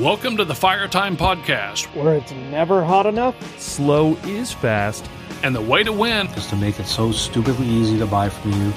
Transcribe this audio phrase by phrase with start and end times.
[0.00, 3.34] Welcome to the Fire Time Podcast, where it's never hot enough.
[3.58, 5.08] Slow is fast.
[5.42, 8.52] and the way to win is to make it so stupidly easy to buy from
[8.52, 8.72] you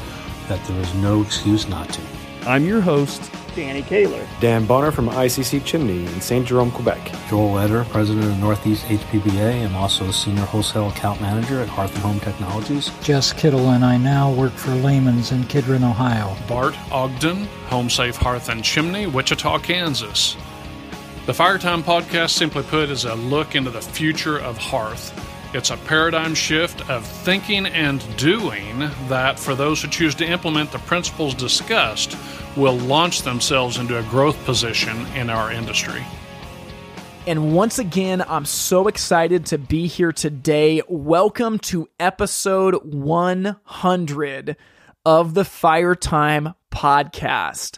[0.47, 2.01] that there is no excuse not to.
[2.45, 3.31] I'm your host.
[3.55, 4.25] Danny Kaler.
[4.39, 6.45] Dan Bonner from ICC Chimney in St.
[6.45, 7.11] Jerome, Quebec.
[7.29, 11.93] Joel Eder, president of Northeast HPBA, and also a senior wholesale account manager at Hearth
[11.95, 12.91] and Home Technologies.
[13.01, 16.35] Jess Kittle and I now work for Lehman's in Kidron, Ohio.
[16.47, 20.37] Bart Ogden, Home Safe Hearth and Chimney, Wichita, Kansas.
[21.29, 25.13] The Fire Time Podcast, simply put, is a look into the future of hearth.
[25.53, 28.79] It's a paradigm shift of thinking and doing
[29.09, 32.17] that, for those who choose to implement the principles discussed,
[32.57, 36.03] will launch themselves into a growth position in our industry.
[37.27, 40.81] And once again, I'm so excited to be here today.
[40.87, 44.57] Welcome to episode 100
[45.05, 47.77] of the Fire Time podcast.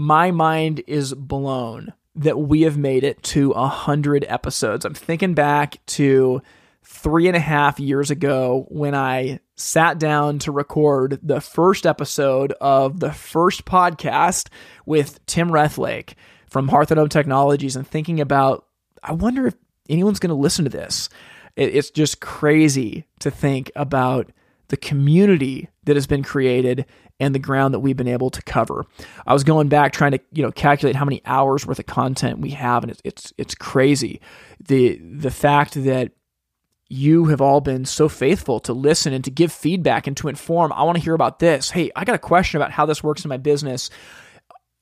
[0.00, 4.86] My mind is blown that we have made it to 100 episodes.
[4.86, 6.40] I'm thinking back to
[6.82, 12.54] three and a half years ago when I sat down to record the first episode
[12.62, 14.48] of the first podcast
[14.86, 16.14] with Tim Rethlake
[16.48, 18.64] from Hearth and Home Technologies and thinking about,
[19.02, 19.54] I wonder if
[19.90, 21.10] anyone's going to listen to this.
[21.56, 24.32] It's just crazy to think about
[24.70, 26.86] the community that has been created
[27.18, 28.86] and the ground that we've been able to cover.
[29.26, 32.38] I was going back trying to you know calculate how many hours worth of content
[32.38, 34.20] we have, and it's it's it's crazy.
[34.60, 36.12] the The fact that
[36.88, 40.72] you have all been so faithful to listen and to give feedback and to inform.
[40.72, 41.70] I want to hear about this.
[41.70, 43.90] Hey, I got a question about how this works in my business.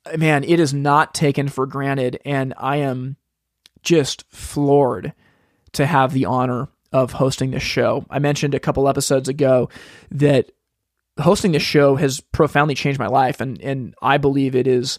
[0.07, 3.17] Uh, man, it is not taken for granted, and I am
[3.83, 5.13] just floored
[5.73, 8.05] to have the honor of hosting this show.
[8.11, 9.69] I mentioned a couple episodes ago
[10.11, 10.51] that
[11.19, 14.99] hosting this show has profoundly changed my life and and I believe it is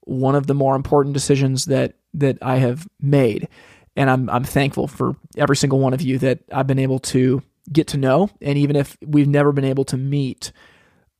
[0.00, 3.48] one of the more important decisions that that I have made.
[3.96, 7.42] And I'm I'm thankful for every single one of you that I've been able to
[7.70, 8.30] get to know.
[8.40, 10.52] And even if we've never been able to meet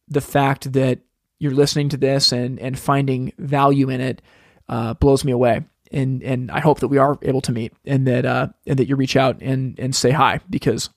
[0.09, 1.01] the fact that
[1.39, 4.23] you're listening to this and and finding value in it
[4.69, 8.07] uh, blows me away and and I hope that we are able to meet and
[8.07, 10.91] that uh, and that you reach out and and say hi because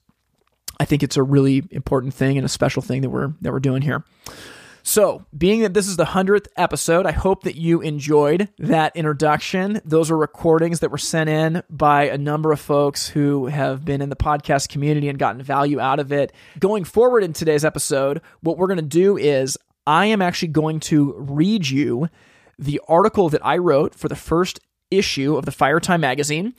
[0.80, 3.60] I think it's a really important thing and a special thing that we're that we're
[3.60, 4.04] doing here.
[4.84, 9.80] So, being that this is the 100th episode, I hope that you enjoyed that introduction.
[9.84, 14.02] Those are recordings that were sent in by a number of folks who have been
[14.02, 16.32] in the podcast community and gotten value out of it.
[16.58, 20.80] Going forward in today's episode, what we're going to do is I am actually going
[20.80, 22.08] to read you
[22.58, 24.58] the article that I wrote for the first
[24.96, 26.54] issue of the Fire Time magazine,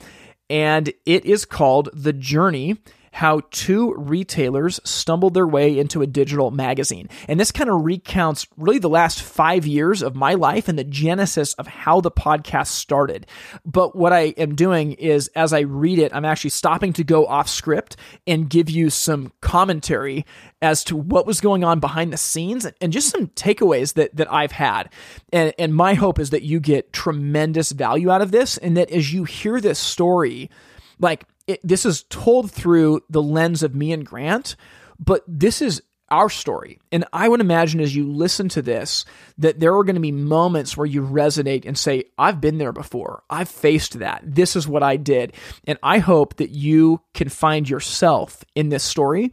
[0.50, 2.78] and it is called The Journey
[3.14, 7.08] how two retailers stumbled their way into a digital magazine.
[7.28, 10.82] And this kind of recounts really the last five years of my life and the
[10.82, 13.24] genesis of how the podcast started.
[13.64, 17.24] But what I am doing is, as I read it, I'm actually stopping to go
[17.24, 20.26] off script and give you some commentary
[20.60, 24.32] as to what was going on behind the scenes and just some takeaways that, that
[24.32, 24.90] I've had.
[25.32, 28.90] And, and my hope is that you get tremendous value out of this and that
[28.90, 30.50] as you hear this story,
[30.98, 34.56] like it, this is told through the lens of me and Grant,
[34.98, 36.78] but this is our story.
[36.92, 39.04] And I would imagine as you listen to this,
[39.38, 42.72] that there are going to be moments where you resonate and say, I've been there
[42.72, 43.22] before.
[43.30, 44.22] I've faced that.
[44.24, 45.34] This is what I did.
[45.66, 49.32] And I hope that you can find yourself in this story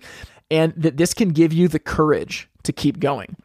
[0.49, 3.35] and that this can give you the courage to keep going.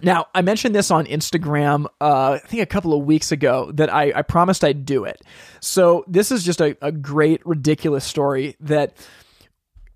[0.00, 3.92] Now, I mentioned this on Instagram, uh, I think a couple of weeks ago, that
[3.92, 5.20] I, I promised I'd do it.
[5.60, 8.94] So, this is just a, a great, ridiculous story that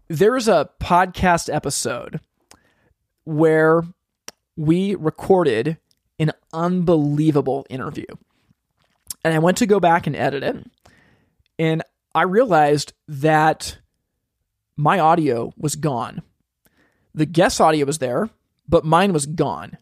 [0.08, 2.20] there's a podcast episode
[3.24, 3.82] where
[4.56, 5.78] we recorded
[6.18, 8.06] an unbelievable interview.
[9.24, 10.56] And I went to go back and edit it.
[11.58, 11.82] And
[12.14, 13.78] I realized that
[14.76, 16.22] my audio was gone.
[17.14, 18.30] The guest audio was there,
[18.68, 19.78] but mine was gone.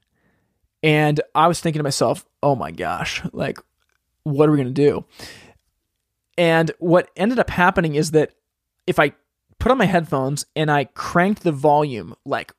[0.82, 3.58] And I was thinking to myself, oh my gosh, like,
[4.22, 5.04] what are we going to do?
[6.38, 8.32] And what ended up happening is that
[8.86, 9.12] if I
[9.58, 12.52] put on my headphones and I cranked the volume like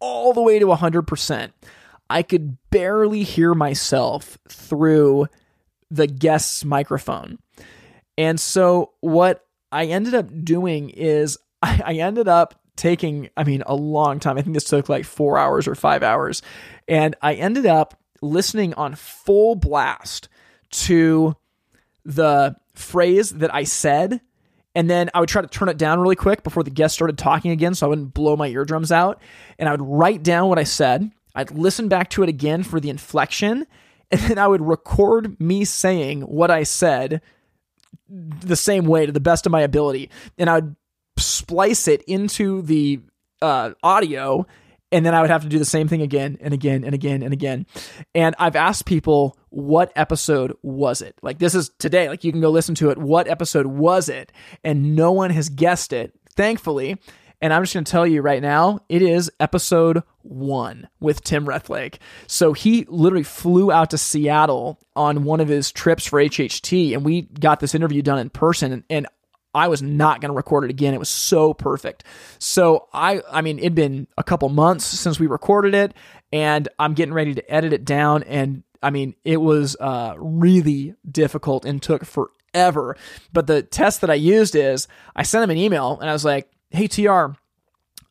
[0.00, 1.52] all the way to 100%,
[2.10, 5.28] I could barely hear myself through
[5.90, 7.38] the guest's microphone.
[8.16, 13.62] And so what I ended up doing is I, I ended up taking, I mean,
[13.66, 14.38] a long time.
[14.38, 16.42] I think this took like four hours or five hours.
[16.86, 20.28] And I ended up listening on full blast
[20.70, 21.36] to
[22.04, 24.20] the phrase that I said.
[24.74, 27.18] And then I would try to turn it down really quick before the guest started
[27.18, 29.20] talking again so I wouldn't blow my eardrums out.
[29.58, 31.10] And I would write down what I said.
[31.34, 33.66] I'd listen back to it again for the inflection.
[34.10, 37.20] and then I would record me saying what I said
[38.08, 40.76] the same way to the best of my ability, and I would
[41.18, 43.00] splice it into the
[43.42, 44.46] uh, audio,
[44.90, 47.22] and then I would have to do the same thing again and again and again
[47.22, 47.66] and again.
[48.14, 51.14] And I've asked people, what episode was it?
[51.22, 52.08] Like this is today.
[52.08, 52.98] Like you can go listen to it.
[52.98, 54.32] What episode was it?
[54.64, 56.96] And no one has guessed it, thankfully.
[57.40, 61.46] And I'm just going to tell you right now, it is episode one with Tim
[61.46, 61.98] Rethlake.
[62.26, 67.04] So he literally flew out to Seattle on one of his trips for HHT, and
[67.04, 68.72] we got this interview done in person.
[68.72, 69.06] And, and
[69.58, 70.94] I was not going to record it again.
[70.94, 72.04] It was so perfect.
[72.38, 75.94] So I, I mean, it'd been a couple months since we recorded it,
[76.32, 78.22] and I'm getting ready to edit it down.
[78.22, 82.96] And I mean, it was uh, really difficult and took forever.
[83.32, 86.24] But the test that I used is I sent him an email and I was
[86.24, 87.32] like, Hey, TR,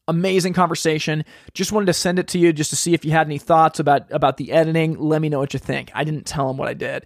[0.07, 1.25] amazing conversation.
[1.53, 3.79] Just wanted to send it to you just to see if you had any thoughts
[3.79, 4.97] about about the editing.
[4.99, 5.91] Let me know what you think.
[5.93, 7.05] I didn't tell him what I did.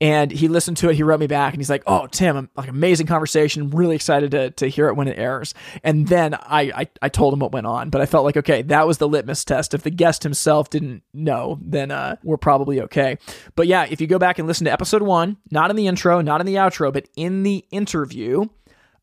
[0.00, 0.96] And he listened to it.
[0.96, 3.68] He wrote me back, and he's like, "Oh, Tim, like amazing conversation.
[3.68, 5.52] Really excited to, to hear it when it airs."
[5.84, 8.62] And then I, I I told him what went on, but I felt like okay,
[8.62, 9.74] that was the litmus test.
[9.74, 13.18] If the guest himself didn't know, then uh, we're probably okay.
[13.56, 16.22] But yeah, if you go back and listen to episode one, not in the intro,
[16.22, 18.46] not in the outro, but in the interview,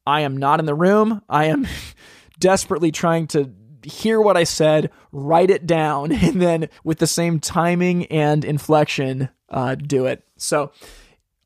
[0.08, 1.22] I am not in the room.
[1.30, 1.68] I am
[2.40, 3.52] desperately trying to
[3.84, 9.30] hear what I said, write it down, and then with the same timing and inflection,
[9.50, 10.24] uh, do it.
[10.38, 10.72] So,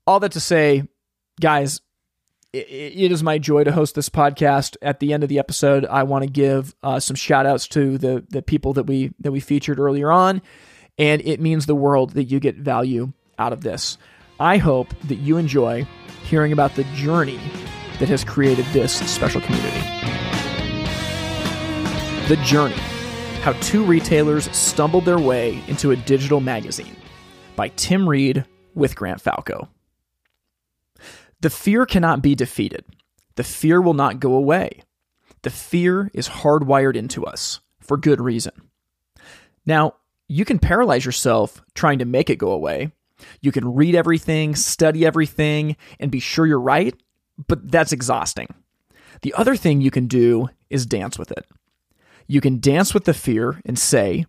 [0.07, 0.87] all that to say,
[1.39, 1.81] guys,
[2.53, 4.75] it, is my joy to host this podcast.
[4.81, 7.97] At the end of the episode, I want to give uh, some shout outs to
[7.97, 10.41] the the people that we that we featured earlier on,
[10.97, 13.97] and it means the world that you get value out of this.
[14.39, 15.87] I hope that you enjoy
[16.23, 17.39] hearing about the journey
[17.99, 20.40] that has created this special community.
[22.31, 22.75] The Journey
[23.41, 26.95] How Two Retailers Stumbled Their Way into a Digital Magazine
[27.57, 29.67] by Tim Reed with Grant Falco.
[31.41, 32.85] The fear cannot be defeated.
[33.35, 34.83] The fear will not go away.
[35.41, 38.53] The fear is hardwired into us for good reason.
[39.65, 39.95] Now,
[40.29, 42.93] you can paralyze yourself trying to make it go away.
[43.41, 46.95] You can read everything, study everything, and be sure you're right,
[47.49, 48.47] but that's exhausting.
[49.21, 51.45] The other thing you can do is dance with it.
[52.27, 54.25] You can dance with the fear and say,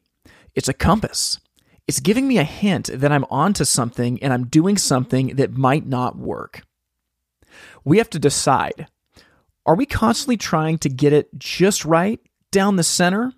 [0.55, 1.41] It's a compass.
[1.87, 5.87] It's giving me a hint that I'm onto something and I'm doing something that might
[5.87, 6.63] not work.
[7.85, 8.87] We have to decide
[9.65, 13.33] are we constantly trying to get it just right down the center,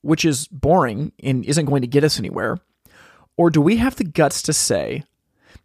[0.00, 2.58] which is boring and isn't going to get us anywhere?
[3.36, 5.04] Or do we have the guts to say,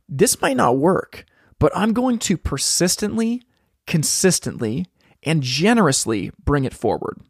[0.10, 1.26] this might not work,
[1.60, 3.44] but I'm going to persistently,
[3.88, 4.88] consistently,
[5.24, 7.22] and generously bring it forward?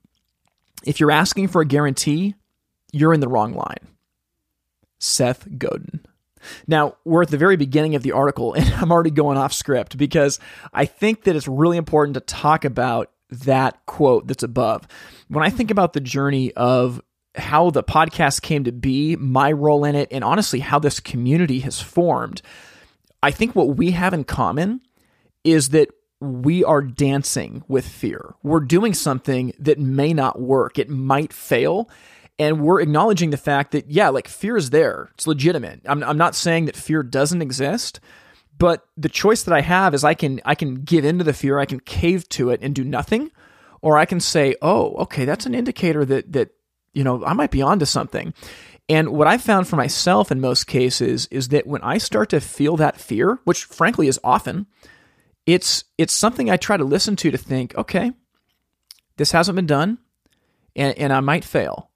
[0.85, 2.35] If you're asking for a guarantee,
[2.91, 3.87] you're in the wrong line.
[4.99, 6.05] Seth Godin.
[6.67, 9.97] Now, we're at the very beginning of the article, and I'm already going off script
[9.97, 10.39] because
[10.73, 14.87] I think that it's really important to talk about that quote that's above.
[15.29, 17.01] When I think about the journey of
[17.35, 21.59] how the podcast came to be, my role in it, and honestly, how this community
[21.59, 22.41] has formed,
[23.23, 24.81] I think what we have in common
[25.43, 25.89] is that
[26.21, 28.35] we are dancing with fear.
[28.43, 31.89] We're doing something that may not work, it might fail.
[32.39, 35.09] And we're acknowledging the fact that, yeah, like fear is there.
[35.13, 35.81] It's legitimate.
[35.85, 37.99] I'm, I'm not saying that fear doesn't exist,
[38.57, 41.59] but the choice that I have is I can I can give into the fear,
[41.59, 43.31] I can cave to it and do nothing,
[43.81, 46.51] or I can say, oh, okay, that's an indicator that that
[46.93, 48.33] you know I might be onto something.
[48.89, 52.41] And what I found for myself in most cases is that when I start to
[52.41, 54.67] feel that fear, which frankly is often,
[55.45, 58.11] it's it's something I try to listen to to think, okay,
[59.17, 59.97] this hasn't been done,
[60.75, 61.91] and, and I might fail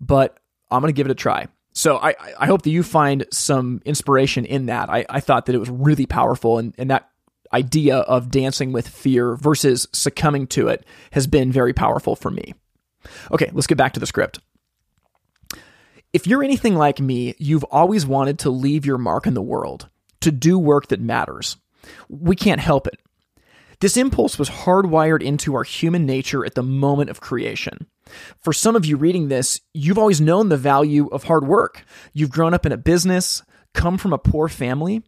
[0.00, 0.38] but
[0.70, 1.48] I'm to give it a try.
[1.72, 4.90] So I, I hope that you find some inspiration in that.
[4.90, 7.08] I, I thought that it was really powerful, and, and that
[7.52, 12.54] idea of dancing with fear versus succumbing to it has been very powerful for me.
[13.30, 14.40] Okay, let's get back to the script.
[16.12, 19.88] If you're anything like me, you've always wanted to leave your mark in the world,
[20.20, 21.56] to do work that matters.
[22.08, 23.00] We can't help it.
[23.80, 27.86] This impulse was hardwired into our human nature at the moment of creation.
[28.42, 31.84] For some of you reading this, you've always known the value of hard work.
[32.12, 35.02] You've grown up in a business, come from a poor family,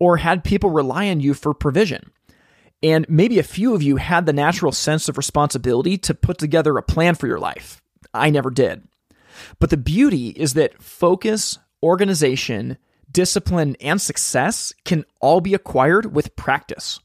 [0.00, 2.10] or had people rely on you for provision.
[2.82, 6.76] And maybe a few of you had the natural sense of responsibility to put together
[6.76, 7.80] a plan for your life.
[8.12, 8.86] I never did.
[9.58, 12.78] But the beauty is that focus, organization,
[13.16, 17.00] discipline, and success can all be acquired with practice.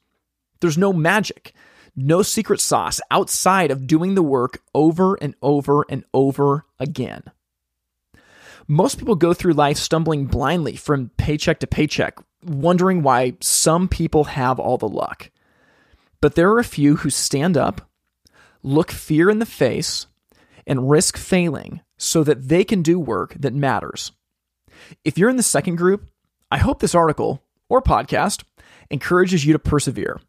[0.60, 1.54] There's no magic
[1.96, 7.24] no secret sauce outside of doing the work over and over and over again.
[8.68, 14.26] Most people go through life stumbling blindly from paycheck to paycheck, wondering why some people
[14.26, 15.30] have all the luck.
[16.22, 17.90] But there are a few who stand up,
[18.64, 20.06] look fear in the face,
[20.66, 24.12] and risk failing so that they can do work that matters.
[25.04, 26.10] If you're in the second group,
[26.52, 28.44] I hope this article or podcast
[28.90, 30.20] encourages you to persevere.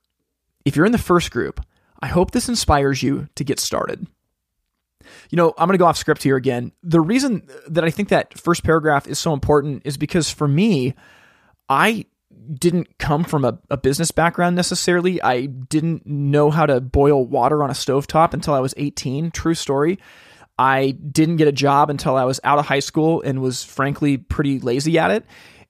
[0.65, 1.65] If you're in the first group,
[2.01, 4.07] I hope this inspires you to get started.
[5.31, 6.73] You know, I'm going to go off script here again.
[6.83, 10.95] The reason that I think that first paragraph is so important is because for me,
[11.69, 12.07] I
[12.53, 15.23] didn't come from a, a, business background necessarily.
[15.23, 19.31] I didn't know how to boil water on a stovetop until I was 18.
[19.31, 19.99] True story.
[20.63, 24.17] I didn't get a job until I was out of high school and was frankly
[24.17, 25.25] pretty lazy at it.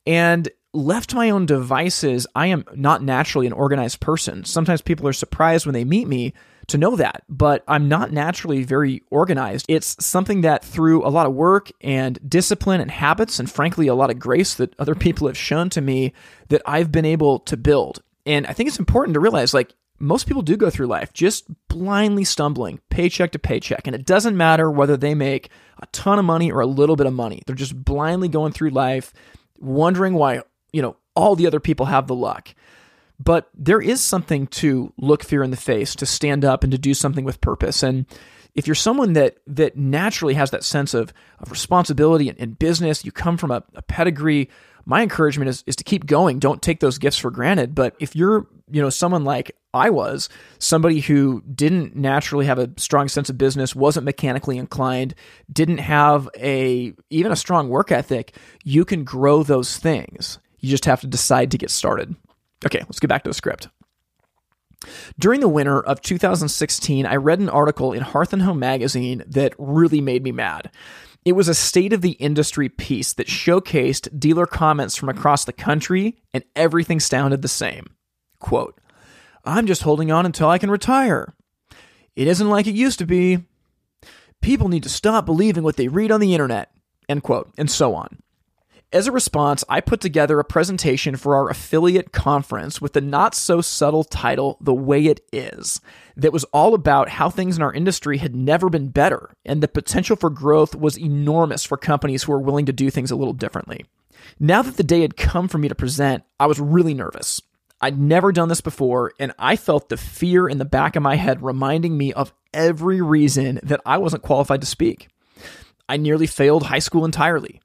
[0.06, 4.44] And left to my own devices, I am not naturally an organized person.
[4.44, 6.34] Sometimes people are surprised when they meet me
[6.66, 9.64] to know that, but I'm not naturally very organized.
[9.66, 13.94] It's something that through a lot of work and discipline and habits, and frankly, a
[13.94, 16.12] lot of grace that other people have shown to me,
[16.48, 18.02] that I've been able to build.
[18.26, 21.44] And I think it's important to realize like, most people do go through life just
[21.68, 23.86] blindly stumbling paycheck to paycheck.
[23.86, 25.48] And it doesn't matter whether they make
[25.80, 27.42] a ton of money or a little bit of money.
[27.46, 29.12] They're just blindly going through life,
[29.60, 30.42] wondering why,
[30.72, 32.52] you know, all the other people have the luck.
[33.20, 36.78] But there is something to look fear in the face, to stand up and to
[36.78, 37.84] do something with purpose.
[37.84, 38.06] And
[38.56, 43.12] if you're someone that that naturally has that sense of, of responsibility in business, you
[43.12, 44.50] come from a, a pedigree,
[44.84, 46.38] my encouragement is, is to keep going.
[46.38, 47.74] Don't take those gifts for granted.
[47.74, 52.70] But if you're, you know, someone like I was, somebody who didn't naturally have a
[52.76, 55.14] strong sense of business, wasn't mechanically inclined,
[55.50, 60.38] didn't have a even a strong work ethic, you can grow those things.
[60.58, 62.14] You just have to decide to get started.
[62.64, 63.68] Okay, let's get back to the script.
[65.18, 69.54] During the winter of 2016, I read an article in Hearth and Home magazine that
[69.58, 70.70] really made me mad.
[71.24, 75.52] It was a state of the industry piece that showcased dealer comments from across the
[75.52, 77.86] country, and everything sounded the same.
[78.40, 78.80] Quote,
[79.44, 81.34] I'm just holding on until I can retire.
[82.16, 83.44] It isn't like it used to be.
[84.40, 86.72] People need to stop believing what they read on the internet.
[87.08, 88.18] End quote, and so on.
[88.92, 93.34] As a response, I put together a presentation for our affiliate conference with the not
[93.34, 95.80] so subtle title, The Way It Is,
[96.16, 99.68] that was all about how things in our industry had never been better, and the
[99.68, 103.32] potential for growth was enormous for companies who were willing to do things a little
[103.32, 103.84] differently.
[104.38, 107.40] Now that the day had come for me to present, I was really nervous.
[107.80, 111.16] I'd never done this before, and I felt the fear in the back of my
[111.16, 115.08] head reminding me of every reason that I wasn't qualified to speak.
[115.88, 117.60] I nearly failed high school entirely.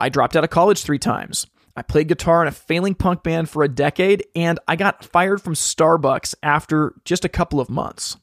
[0.00, 1.46] I dropped out of college three times.
[1.78, 5.40] I played guitar in a failing punk band for a decade, and I got fired
[5.40, 8.16] from Starbucks after just a couple of months.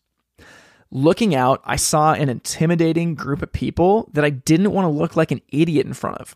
[0.91, 5.15] Looking out, I saw an intimidating group of people that I didn't want to look
[5.15, 6.35] like an idiot in front of.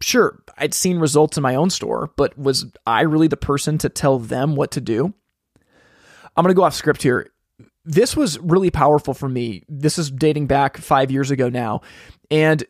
[0.00, 3.90] Sure, I'd seen results in my own store, but was I really the person to
[3.90, 5.12] tell them what to do?
[6.34, 7.30] I'm going to go off script here.
[7.84, 9.64] This was really powerful for me.
[9.68, 11.82] This is dating back five years ago now.
[12.30, 12.64] And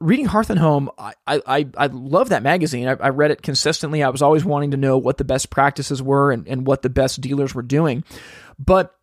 [0.00, 2.88] reading Hearth and Home, I I I love that magazine.
[2.88, 4.02] I, I, read it consistently.
[4.02, 6.90] I was always wanting to know what the best practices were and, and what the
[6.90, 8.04] best dealers were doing.
[8.58, 8.94] But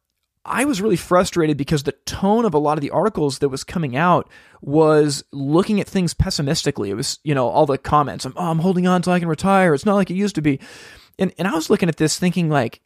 [0.46, 3.64] I was really frustrated because the tone of a lot of the articles that was
[3.64, 4.30] coming out
[4.62, 6.92] was looking at things pessimistically.
[6.92, 9.74] It was, you know, all the comments, oh, I'm holding on till I can retire.
[9.74, 10.60] It's not like it used to be.
[11.18, 12.82] And, and I was looking at this thinking like,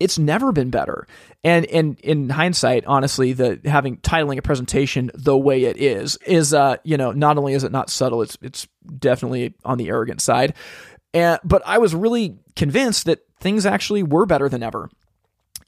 [0.00, 1.06] it's never been better.
[1.44, 6.54] And and in hindsight, honestly, the having titling a presentation the way it is is
[6.54, 8.66] uh, you know, not only is it not subtle, it's it's
[8.98, 10.54] definitely on the arrogant side.
[11.14, 14.88] And but I was really convinced that things actually were better than ever.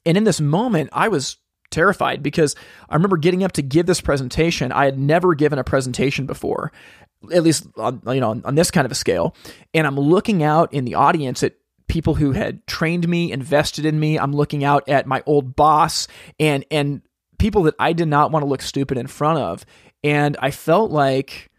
[0.05, 1.37] And in this moment, I was
[1.71, 2.55] terrified because
[2.89, 4.71] I remember getting up to give this presentation.
[4.71, 6.71] I had never given a presentation before,
[7.33, 9.35] at least on, you know on this kind of a scale.
[9.73, 11.53] And I'm looking out in the audience at
[11.87, 14.17] people who had trained me, invested in me.
[14.17, 16.07] I'm looking out at my old boss
[16.39, 17.01] and and
[17.37, 19.65] people that I did not want to look stupid in front of.
[20.03, 21.49] And I felt like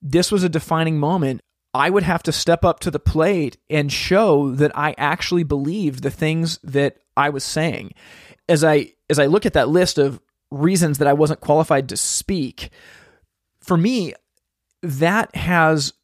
[0.00, 1.40] this was a defining moment.
[1.74, 6.02] I would have to step up to the plate and show that I actually believed
[6.02, 7.94] the things that I was saying.
[8.48, 10.20] As I as I look at that list of
[10.50, 12.70] reasons that I wasn't qualified to speak,
[13.60, 14.14] for me,
[14.82, 15.94] that has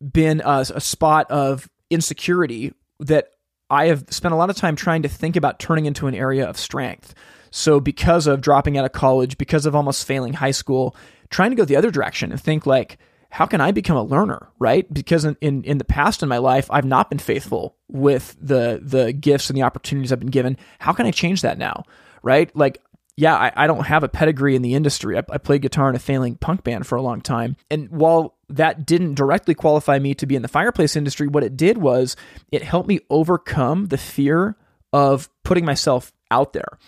[0.00, 3.28] been a, a spot of insecurity that
[3.70, 6.48] I have spent a lot of time trying to think about turning into an area
[6.48, 7.14] of strength.
[7.50, 10.94] So, because of dropping out of college, because of almost failing high school,
[11.30, 12.98] trying to go the other direction and think like,
[13.30, 14.92] how can I become a learner, right?
[14.92, 18.80] Because in, in, in the past in my life, I've not been faithful with the
[18.82, 20.56] the gifts and the opportunities I've been given.
[20.78, 21.84] How can I change that now,
[22.22, 22.54] right?
[22.56, 22.82] Like,
[23.16, 25.18] yeah, I, I don't have a pedigree in the industry.
[25.18, 28.37] I, I played guitar in a failing punk band for a long time, and while
[28.48, 32.16] that didn't directly qualify me to be in the fireplace industry, what it did was
[32.50, 34.56] it helped me overcome the fear
[34.92, 36.78] of putting myself out there.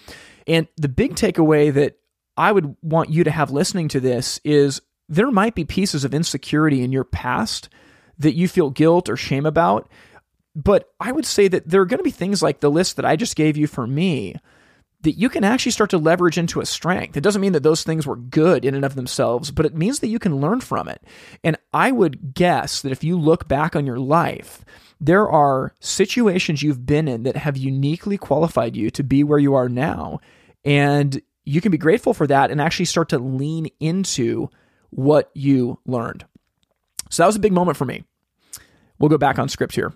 [0.47, 1.99] And the big takeaway that
[2.37, 6.15] I would want you to have listening to this is there might be pieces of
[6.15, 7.69] insecurity in your past
[8.19, 9.91] that you feel guilt or shame about.
[10.55, 13.05] But I would say that there are going to be things like the list that
[13.05, 14.37] I just gave you for me
[15.03, 17.17] that you can actually start to leverage into a strength.
[17.17, 20.01] It doesn't mean that those things were good in and of themselves, but it means
[20.01, 21.03] that you can learn from it.
[21.43, 24.65] And I would guess that if you look back on your life,
[25.01, 29.55] there are situations you've been in that have uniquely qualified you to be where you
[29.55, 30.21] are now.
[30.65, 34.51] And you can be grateful for that and actually start to lean into
[34.91, 36.27] what you learned.
[37.09, 38.05] So that was a big moment for me.
[38.99, 39.95] We'll go back on script here.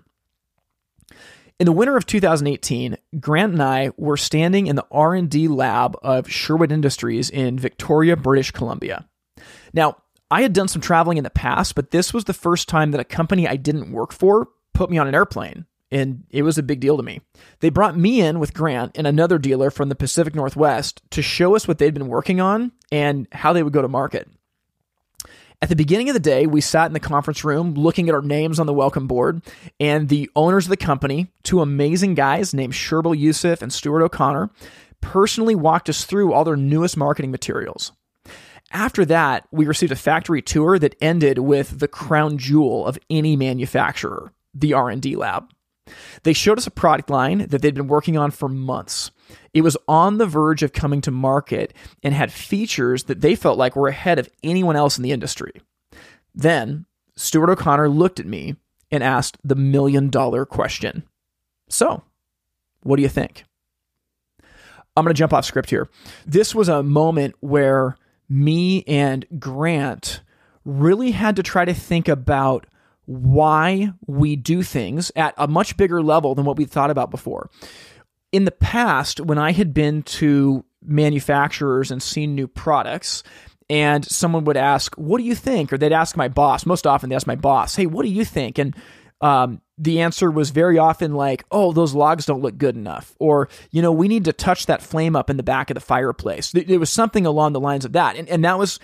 [1.64, 6.30] In the winter of 2018, Grant and I were standing in the R&D lab of
[6.30, 9.08] Sherwood Industries in Victoria, British Columbia.
[9.72, 9.96] Now,
[10.30, 13.00] I had done some traveling in the past, but this was the first time that
[13.00, 16.62] a company I didn't work for put me on an airplane, and it was a
[16.62, 17.22] big deal to me.
[17.60, 21.56] They brought me in with Grant and another dealer from the Pacific Northwest to show
[21.56, 24.28] us what they'd been working on and how they would go to market.
[25.64, 28.20] At the beginning of the day, we sat in the conference room looking at our
[28.20, 29.40] names on the welcome board,
[29.80, 34.50] and the owners of the company, two amazing guys named Sherbil Yusuf and Stuart O'Connor,
[35.00, 37.92] personally walked us through all their newest marketing materials.
[38.72, 43.34] After that, we received a factory tour that ended with the crown jewel of any
[43.34, 45.48] manufacturer, the R&D lab.
[46.24, 49.12] They showed us a product line that they'd been working on for months.
[49.54, 53.56] It was on the verge of coming to market and had features that they felt
[53.56, 55.52] like were ahead of anyone else in the industry.
[56.34, 58.56] Then, Stuart O'Connor looked at me
[58.90, 61.04] and asked the million dollar question
[61.68, 62.02] So,
[62.82, 63.44] what do you think?
[64.96, 65.88] I'm going to jump off script here.
[66.26, 67.96] This was a moment where
[68.28, 70.20] me and Grant
[70.64, 72.66] really had to try to think about
[73.06, 77.50] why we do things at a much bigger level than what we thought about before.
[78.34, 83.22] In the past, when I had been to manufacturers and seen new products,
[83.70, 85.72] and someone would ask, What do you think?
[85.72, 86.66] Or they'd ask my boss.
[86.66, 88.58] Most often, they ask my boss, Hey, what do you think?
[88.58, 88.74] And
[89.20, 93.14] um, the answer was very often like, Oh, those logs don't look good enough.
[93.18, 95.80] Or, you know, we need to touch that flame up in the back of the
[95.80, 96.50] fireplace.
[96.50, 98.16] There was something along the lines of that.
[98.16, 98.80] And, and that was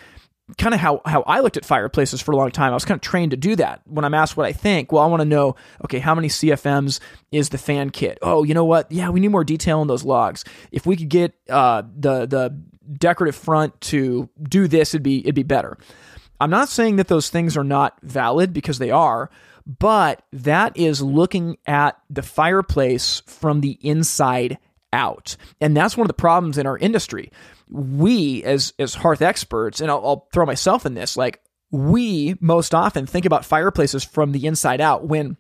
[0.58, 2.72] kind of how how I looked at fireplaces for a long time.
[2.72, 3.82] I was kind of trained to do that.
[3.86, 7.00] When I'm asked what I think, well, I want to know, okay, how many CFMs
[7.32, 8.18] is the fan kit?
[8.22, 8.90] Oh, you know what?
[8.90, 10.44] Yeah, we need more detail on those logs.
[10.72, 15.34] If we could get uh, the the decorative front to do this, it'd be it'd
[15.34, 15.78] be better.
[16.40, 19.30] I'm not saying that those things are not valid because they are,
[19.66, 24.58] but that is looking at the fireplace from the inside
[24.92, 25.36] out.
[25.60, 27.30] And that's one of the problems in our industry
[27.70, 32.74] we as as hearth experts, and I'll, I'll throw myself in this, like we most
[32.74, 35.36] often think about fireplaces from the inside out when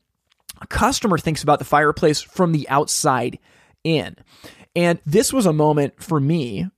[0.60, 3.38] a customer thinks about the fireplace from the outside
[3.82, 4.16] in.
[4.76, 6.68] And this was a moment for me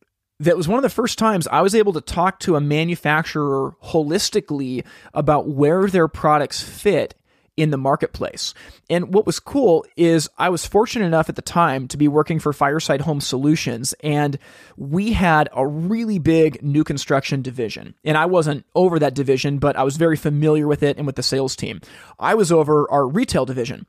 [0.41, 3.75] that was one of the first times I was able to talk to a manufacturer
[3.85, 4.85] holistically
[5.15, 7.15] about where their products fit
[7.57, 8.55] in the marketplace.
[8.89, 12.39] And what was cool is I was fortunate enough at the time to be working
[12.39, 14.39] for Fireside Home Solutions, and
[14.77, 17.95] we had a really big new construction division.
[18.05, 21.17] And I wasn't over that division, but I was very familiar with it and with
[21.17, 21.81] the sales team.
[22.19, 23.87] I was over our retail division.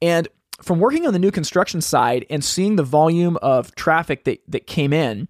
[0.00, 0.28] And
[0.62, 4.66] from working on the new construction side and seeing the volume of traffic that, that
[4.66, 5.28] came in,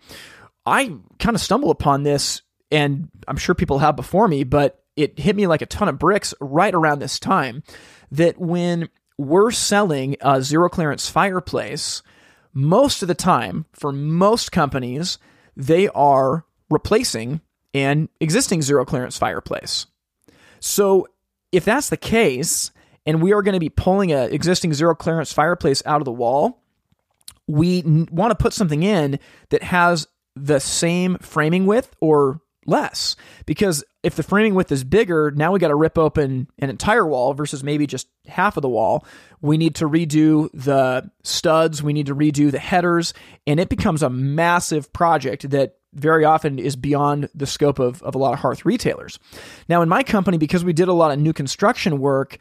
[0.64, 5.18] I kind of stumbled upon this, and I'm sure people have before me, but it
[5.18, 7.62] hit me like a ton of bricks right around this time
[8.10, 12.02] that when we're selling a zero clearance fireplace,
[12.52, 15.18] most of the time, for most companies,
[15.56, 17.40] they are replacing
[17.74, 19.86] an existing zero clearance fireplace.
[20.60, 21.08] So,
[21.50, 22.70] if that's the case,
[23.06, 26.12] and we are going to be pulling an existing zero clearance fireplace out of the
[26.12, 26.62] wall,
[27.46, 29.18] we want to put something in
[29.50, 35.30] that has the same framing width or less because if the framing width is bigger,
[35.30, 38.68] now we got to rip open an entire wall versus maybe just half of the
[38.68, 39.04] wall.
[39.40, 43.14] We need to redo the studs, we need to redo the headers,
[43.46, 48.14] and it becomes a massive project that very often is beyond the scope of, of
[48.14, 49.18] a lot of hearth retailers.
[49.68, 52.38] Now, in my company, because we did a lot of new construction work,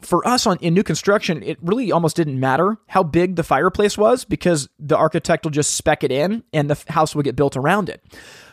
[0.00, 3.98] for us on in new construction, it really almost didn't matter how big the fireplace
[3.98, 7.56] was because the architect will just spec it in and the house will get built
[7.56, 8.02] around it.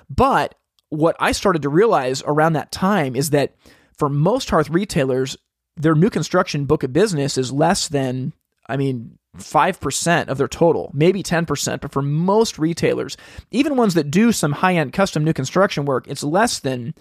[0.10, 0.56] But
[0.96, 3.56] what I started to realize around that time is that
[3.98, 5.38] for most hearth retailers,
[5.78, 8.34] their new construction book of business is less than,
[8.68, 11.82] I mean, 5% of their total, maybe 10%.
[11.82, 13.18] But for most retailers,
[13.52, 16.94] even ones that do some high end custom new construction work, it's less than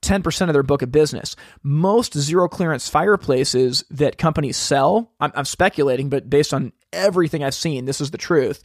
[0.00, 1.36] 10% of their book of business.
[1.62, 7.54] Most zero clearance fireplaces that companies sell, I'm, I'm speculating, but based on everything I've
[7.54, 8.62] seen, this is the truth.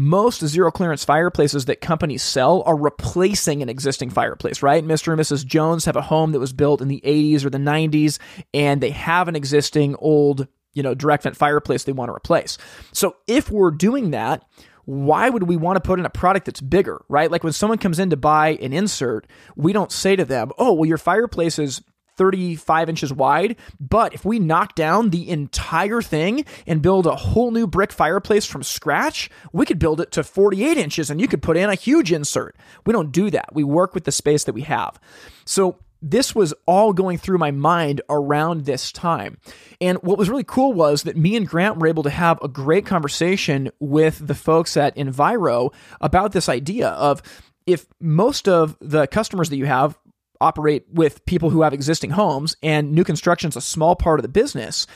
[0.00, 4.84] Most zero clearance fireplaces that companies sell are replacing an existing fireplace, right?
[4.84, 5.12] Mr.
[5.12, 5.44] and Mrs.
[5.44, 8.20] Jones have a home that was built in the 80s or the 90s,
[8.54, 12.58] and they have an existing old, you know, direct vent fireplace they want to replace.
[12.92, 14.44] So if we're doing that,
[14.84, 17.28] why would we want to put in a product that's bigger, right?
[17.28, 20.74] Like when someone comes in to buy an insert, we don't say to them, oh,
[20.74, 21.82] well, your fireplace is
[22.18, 23.56] 35 inches wide.
[23.80, 28.44] But if we knock down the entire thing and build a whole new brick fireplace
[28.44, 31.74] from scratch, we could build it to 48 inches and you could put in a
[31.74, 32.56] huge insert.
[32.84, 33.54] We don't do that.
[33.54, 35.00] We work with the space that we have.
[35.46, 39.38] So this was all going through my mind around this time.
[39.80, 42.48] And what was really cool was that me and Grant were able to have a
[42.48, 47.22] great conversation with the folks at Enviro about this idea of
[47.66, 49.98] if most of the customers that you have
[50.40, 54.22] operate with people who have existing homes and new construction is a small part of
[54.22, 54.86] the business,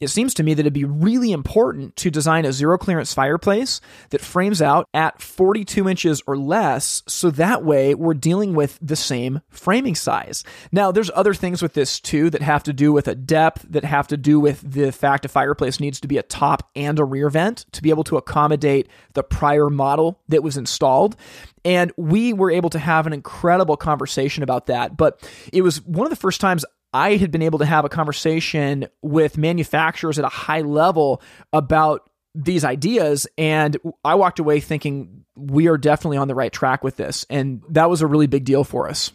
[0.00, 3.80] it seems to me that it'd be really important to design a zero clearance fireplace
[4.10, 8.96] that frames out at 42 inches or less so that way we're dealing with the
[8.96, 10.42] same framing size.
[10.72, 13.84] Now, there's other things with this too that have to do with a depth, that
[13.84, 17.04] have to do with the fact a fireplace needs to be a top and a
[17.04, 21.16] rear vent to be able to accommodate the prior model that was installed.
[21.62, 24.96] And we were able to have an incredible conversation about that.
[24.96, 27.88] But it was one of the first times I had been able to have a
[27.88, 31.22] conversation with manufacturers at a high level
[31.52, 33.26] about these ideas.
[33.38, 37.26] And I walked away thinking we are definitely on the right track with this.
[37.30, 39.12] And that was a really big deal for us.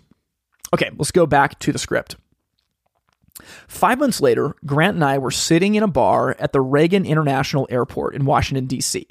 [0.73, 2.15] Okay, let's go back to the script.
[3.67, 7.67] Five months later, Grant and I were sitting in a bar at the Reagan International
[7.69, 9.07] Airport in Washington, D.C.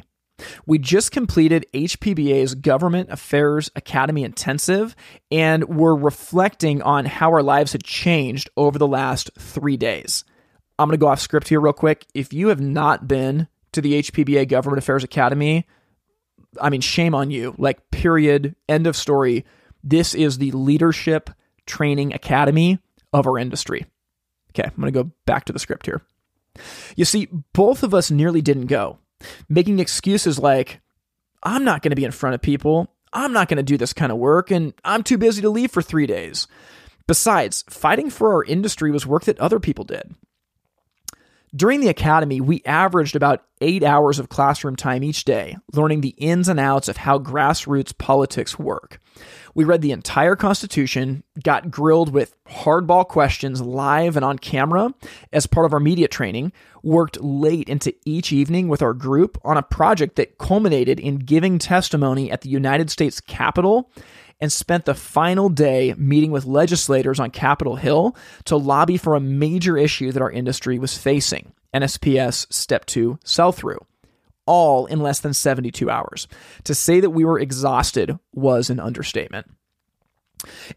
[0.67, 4.97] We just completed HPBA's Government Affairs Academy Intensive,
[5.31, 10.25] and we're reflecting on how our lives had changed over the last three days.
[10.79, 12.07] I'm going to go off script here real quick.
[12.15, 15.67] If you have not been to the HPBA Government Affairs Academy,
[16.61, 17.55] I mean, shame on you.
[17.59, 18.57] Like, period.
[18.69, 19.45] End of story.
[19.83, 21.31] This is the leadership
[21.67, 22.79] training academy
[23.13, 23.87] of our industry.
[24.51, 26.03] Okay, I'm going to go back to the script here.
[26.97, 28.99] You see, both of us nearly didn't go
[29.49, 30.81] making excuses like,
[31.43, 32.91] I'm not going to be in front of people.
[33.13, 35.71] I'm not going to do this kind of work, and I'm too busy to leave
[35.71, 36.49] for three days.
[37.07, 40.15] Besides, fighting for our industry was work that other people did.
[41.57, 46.15] During the academy, we averaged about eight hours of classroom time each day, learning the
[46.19, 48.99] ins and outs of how grassroots politics work.
[49.55, 54.93] We read the entire Constitution, got grilled with hardball questions live and on camera
[55.33, 59.57] as part of our media training, worked late into each evening with our group on
[59.57, 63.93] a project that culminated in giving testimony at the United States Capitol
[64.41, 69.21] and spent the final day meeting with legislators on Capitol Hill to lobby for a
[69.21, 73.79] major issue that our industry was facing NSPS Step 2 sell through.
[74.47, 76.29] All in less than 72 hours.
[76.65, 79.51] To say that we were exhausted was an understatement.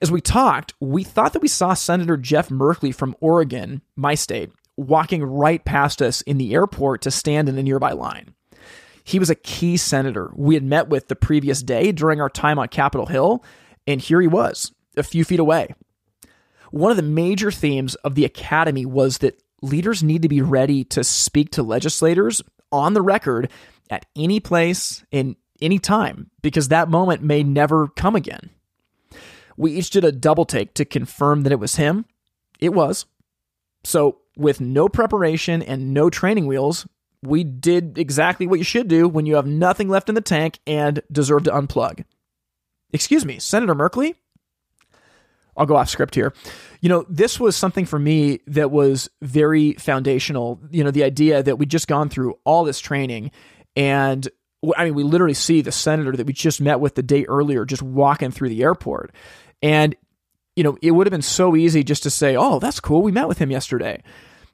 [0.02, 4.52] As we talked, we thought that we saw Senator Jeff Merkley from Oregon, my state,
[4.78, 8.34] walking right past us in the airport to stand in a nearby line.
[9.08, 12.60] He was a key senator we had met with the previous day during our time
[12.60, 13.42] on Capitol Hill,
[13.88, 15.74] and here he was, a few feet away.
[16.72, 20.84] One of the major themes of the Academy was that leaders need to be ready
[20.84, 23.50] to speak to legislators on the record
[23.90, 28.50] at any place, in any time, because that moment may never come again.
[29.56, 32.04] We each did a double take to confirm that it was him.
[32.60, 33.06] It was.
[33.86, 36.86] So, with no preparation and no training wheels,
[37.24, 40.60] we did exactly what you should do when you have nothing left in the tank
[40.68, 42.04] and deserve to unplug.
[42.94, 44.16] Excuse me, Senator Merkley?
[45.56, 46.34] I'll go off script here.
[46.82, 50.60] You know, this was something for me that was very foundational.
[50.70, 53.32] You know, the idea that we'd just gone through all this training
[53.76, 54.28] and
[54.76, 57.64] I mean, we literally see the senator that we just met with the day earlier
[57.64, 59.14] just walking through the airport.
[59.62, 59.96] And,
[60.56, 63.04] you know, it would have been so easy just to say, oh, that's cool.
[63.04, 64.02] We met with him yesterday.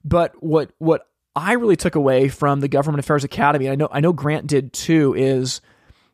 [0.04, 4.00] But what, what I really took away from the Government Affairs Academy, I know I
[4.00, 5.62] know Grant did too, is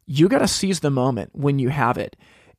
[0.05, 2.15] you got to seize the moment when you have it.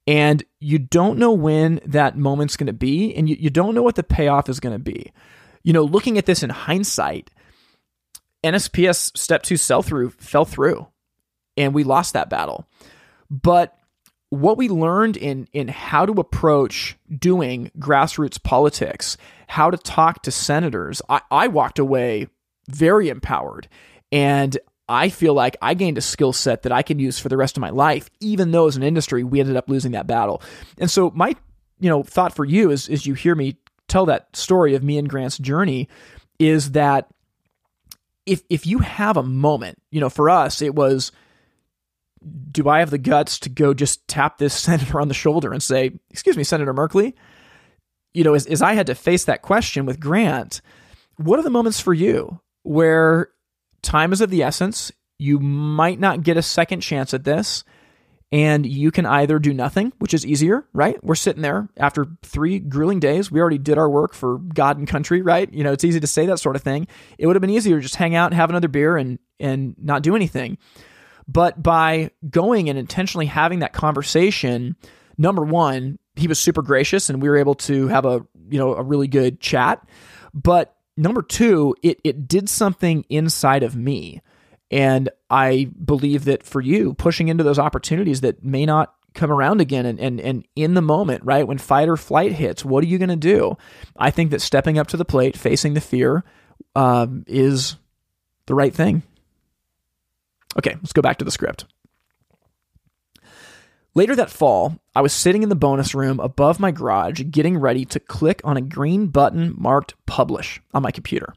[0.07, 3.83] And you don't know when that moment's going to be, and you, you don't know
[3.83, 5.13] what the payoff is going to be.
[5.63, 7.31] You know, looking at this in hindsight,
[8.43, 10.87] NSPS step two sell through fell through,
[11.57, 12.67] and we lost that battle.
[13.31, 13.77] But
[14.31, 19.17] what we learned in in how to approach doing grassroots politics,
[19.49, 22.29] how to talk to senators, I, I walked away
[22.69, 23.69] very empowered.
[24.13, 24.57] And
[24.89, 27.57] I feel like I gained a skill set that I can use for the rest
[27.57, 30.43] of my life, even though as an industry we ended up losing that battle.
[30.79, 31.37] And so my
[31.81, 33.57] you know, thought for you is as you hear me
[33.89, 35.89] tell that story of me and Grant's journey
[36.39, 37.09] is that
[38.27, 41.11] if if you have a moment, you know, for us it was
[42.53, 45.63] do I have the guts to go just tap this senator on the shoulder and
[45.63, 47.15] say, "Excuse me, Senator Merkley?"
[48.13, 50.61] You know, as, as I had to face that question with Grant,
[51.17, 53.29] what are the moments for you where
[53.83, 54.93] time is of the essence?
[55.19, 57.65] You might not get a second chance at this,
[58.33, 61.03] and you can either do nothing, which is easier, right?
[61.05, 63.31] We're sitting there after three grueling days.
[63.31, 65.53] We already did our work for God and country, right?
[65.53, 66.87] You know, it's easy to say that sort of thing.
[67.19, 69.75] It would have been easier to just hang out, and have another beer, and and
[69.79, 70.59] not do anything.
[71.27, 74.77] But by going and intentionally having that conversation,
[75.17, 78.75] number one, he was super gracious and we were able to have a, you know,
[78.75, 79.87] a really good chat.
[80.35, 84.23] But number two, it, it did something inside of me.
[84.71, 89.61] And I believe that for you, pushing into those opportunities that may not come around
[89.61, 91.47] again and, and, and in the moment, right?
[91.47, 93.57] When fight or flight hits, what are you going to do?
[93.97, 96.23] I think that stepping up to the plate, facing the fear,
[96.77, 97.77] um, is
[98.47, 99.03] the right thing.
[100.57, 101.65] Okay, let's go back to the script.
[103.95, 107.85] Later that fall, I was sitting in the bonus room above my garage getting ready
[107.87, 111.35] to click on a green button marked publish on my computer.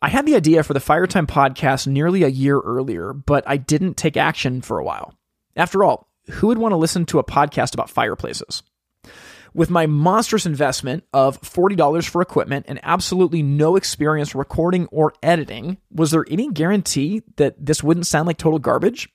[0.00, 3.96] I had the idea for the Firetime podcast nearly a year earlier, but I didn't
[3.96, 5.14] take action for a while.
[5.56, 8.62] After all, who would want to listen to a podcast about fireplaces?
[9.52, 15.78] With my monstrous investment of $40 for equipment and absolutely no experience recording or editing,
[15.90, 19.08] was there any guarantee that this wouldn't sound like total garbage?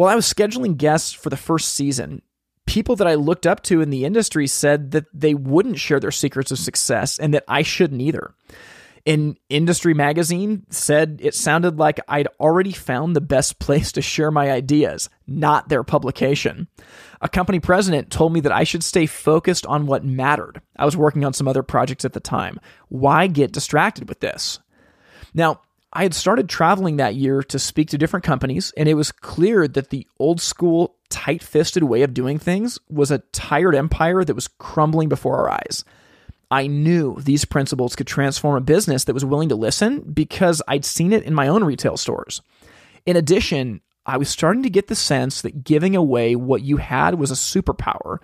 [0.00, 2.22] While I was scheduling guests for the first season,
[2.64, 6.10] people that I looked up to in the industry said that they wouldn't share their
[6.10, 8.32] secrets of success and that I shouldn't either.
[9.04, 14.30] An industry magazine said it sounded like I'd already found the best place to share
[14.30, 16.68] my ideas, not their publication.
[17.20, 20.62] A company president told me that I should stay focused on what mattered.
[20.78, 22.58] I was working on some other projects at the time.
[22.88, 24.60] Why get distracted with this?
[25.34, 25.60] Now,
[25.92, 29.66] I had started traveling that year to speak to different companies, and it was clear
[29.66, 34.34] that the old school, tight fisted way of doing things was a tired empire that
[34.34, 35.84] was crumbling before our eyes.
[36.50, 40.84] I knew these principles could transform a business that was willing to listen because I'd
[40.84, 42.40] seen it in my own retail stores.
[43.06, 47.16] In addition, I was starting to get the sense that giving away what you had
[47.16, 48.18] was a superpower,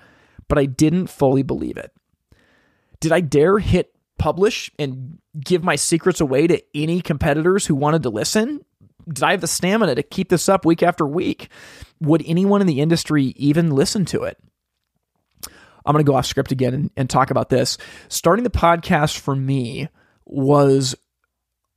[0.48, 1.92] but I didn't fully believe it.
[3.00, 8.02] Did I dare hit publish and give my secrets away to any competitors who wanted
[8.04, 8.64] to listen?
[9.08, 11.48] Did I have the stamina to keep this up week after week?
[12.00, 14.38] Would anyone in the industry even listen to it?
[15.86, 17.78] I'm going to go off script again and, and talk about this.
[18.08, 19.88] Starting the podcast for me
[20.24, 20.96] was,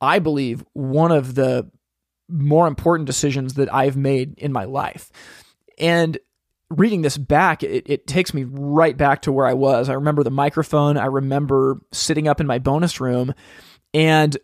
[0.00, 1.70] I believe, one of the
[2.28, 5.10] more important decisions that I've made in my life.
[5.78, 6.18] And
[6.70, 9.88] reading this back, it, it, takes me right back to where I was.
[9.88, 10.96] I remember the microphone.
[10.96, 13.34] I remember sitting up in my bonus room.
[13.92, 14.36] And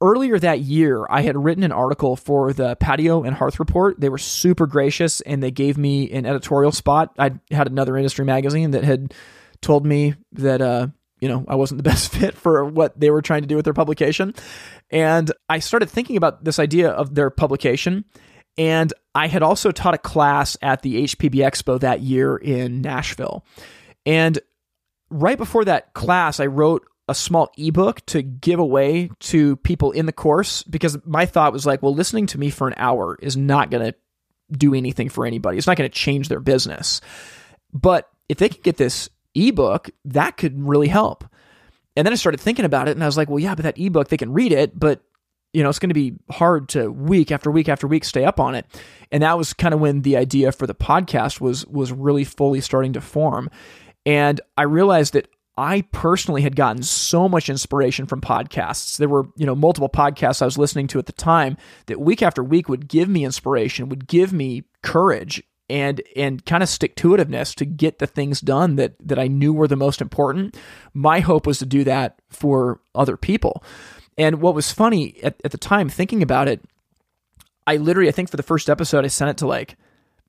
[0.00, 3.98] earlier that year, I had written an article for the Patio and Hearth Report.
[4.00, 7.12] They were super gracious and they gave me an editorial spot.
[7.18, 9.12] I had another industry magazine that had
[9.60, 10.88] told me that, uh,
[11.20, 13.64] you know, I wasn't the best fit for what they were trying to do with
[13.64, 14.34] their publication.
[14.90, 18.04] And I started thinking about this idea of their publication.
[18.58, 23.44] And I had also taught a class at the HPB Expo that year in Nashville.
[24.04, 24.38] And
[25.10, 30.06] right before that class, I wrote a small ebook to give away to people in
[30.06, 33.36] the course because my thought was like, well, listening to me for an hour is
[33.36, 33.98] not going to
[34.52, 35.56] do anything for anybody.
[35.56, 37.00] It's not going to change their business.
[37.72, 41.24] But if they can get this ebook, that could really help.
[41.96, 43.78] And then I started thinking about it and I was like, well, yeah, but that
[43.78, 45.02] ebook, they can read it, but
[45.52, 48.38] you know, it's going to be hard to week after week after week stay up
[48.38, 48.66] on it.
[49.10, 52.60] And that was kind of when the idea for the podcast was was really fully
[52.60, 53.50] starting to form.
[54.04, 58.96] And I realized that I personally had gotten so much inspiration from podcasts.
[58.96, 61.56] There were, you know, multiple podcasts I was listening to at the time
[61.86, 66.62] that week after week would give me inspiration, would give me courage and and kind
[66.62, 69.76] of stick to itiveness to get the things done that that I knew were the
[69.76, 70.56] most important.
[70.94, 73.64] My hope was to do that for other people.
[74.18, 76.60] And what was funny at, at the time, thinking about it,
[77.66, 79.76] I literally, I think for the first episode, I sent it to like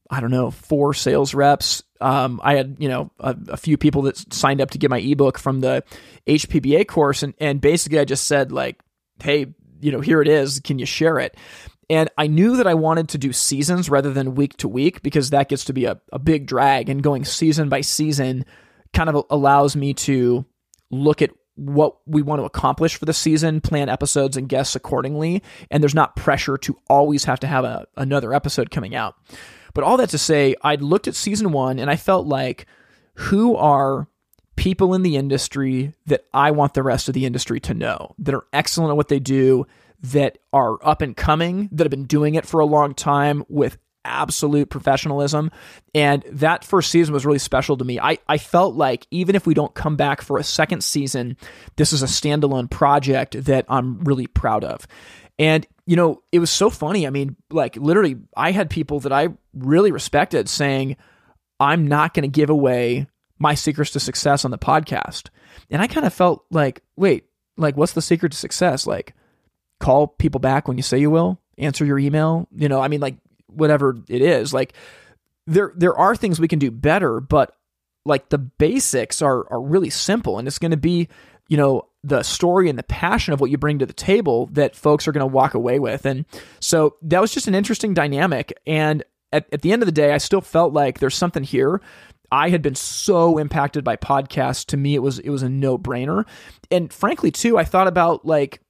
[0.10, 1.84] I don't know, four sales reps.
[2.02, 4.97] Um, I had, you know, a, a, few people that signed up to get my
[4.97, 5.84] ebook from the
[6.25, 7.21] HPBA course.
[7.21, 8.80] And, and basically I just said like,
[9.21, 10.62] Hey, you know, here it is.
[10.62, 11.38] Can you share it?
[11.91, 15.30] And I knew that I wanted to do seasons rather than week to week because
[15.30, 18.45] that gets to be a, a big drag and going season by season
[18.93, 20.45] kind of allows me to
[20.89, 25.43] look at what we want to accomplish for the season, plan episodes and guests accordingly.
[25.69, 29.15] And there's not pressure to always have to have a, another episode coming out.
[29.73, 32.65] But all that to say, I'd looked at season one and I felt like
[33.13, 34.07] who are
[34.55, 38.35] people in the industry that I want the rest of the industry to know that
[38.35, 39.65] are excellent at what they do,
[40.01, 43.77] that are up and coming, that have been doing it for a long time with
[44.05, 45.51] absolute professionalism.
[45.93, 47.99] And that first season was really special to me.
[47.99, 51.38] I, I felt like even if we don't come back for a second season,
[51.75, 54.88] this is a standalone project that I'm really proud of.
[55.38, 57.07] And, you know, it was so funny.
[57.07, 60.97] I mean, like literally, I had people that I really respected saying,
[61.59, 63.07] I'm not going to give away
[63.38, 65.29] my secrets to success on the podcast.
[65.69, 67.25] And I kind of felt like, wait,
[67.57, 68.85] like, what's the secret to success?
[68.85, 69.13] Like,
[69.79, 72.47] call people back when you say you will, answer your email.
[72.55, 73.15] You know, I mean, like,
[73.53, 74.53] whatever it is.
[74.53, 74.73] Like,
[75.47, 77.55] there there are things we can do better, but
[78.05, 81.07] like the basics are are really simple, and it's going to be,
[81.47, 84.75] you know, the story and the passion of what you bring to the table that
[84.75, 86.05] folks are going to walk away with.
[86.05, 86.25] And
[86.59, 88.57] so that was just an interesting dynamic.
[88.65, 91.81] And at, at the end of the day, I still felt like there's something here
[92.31, 94.65] I had been so impacted by podcasts.
[94.67, 96.25] To me, it was it was a no brainer.
[96.69, 98.62] And frankly, too, I thought about like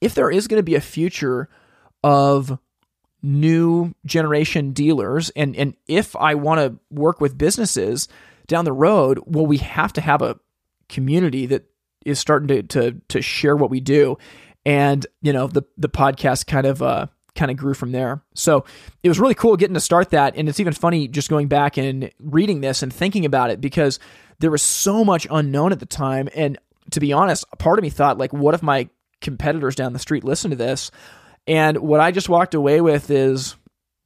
[0.00, 1.48] if there is going to be a future
[2.02, 2.58] of
[3.26, 8.08] new generation dealers, and and if I want to work with businesses
[8.46, 10.38] down the road, well, we have to have a
[10.88, 11.64] community that
[12.04, 14.16] is starting to to to share what we do.
[14.64, 18.22] And you know, the the podcast kind of uh, kind of grew from there.
[18.34, 18.64] So
[19.02, 20.34] it was really cool getting to start that.
[20.36, 23.98] And it's even funny just going back and reading this and thinking about it because
[24.38, 26.28] there was so much unknown at the time.
[26.34, 26.58] And
[26.90, 28.88] to be honest, part of me thought, like, what if my
[29.20, 30.90] competitors down the street listen to this?
[31.46, 33.56] And what I just walked away with is,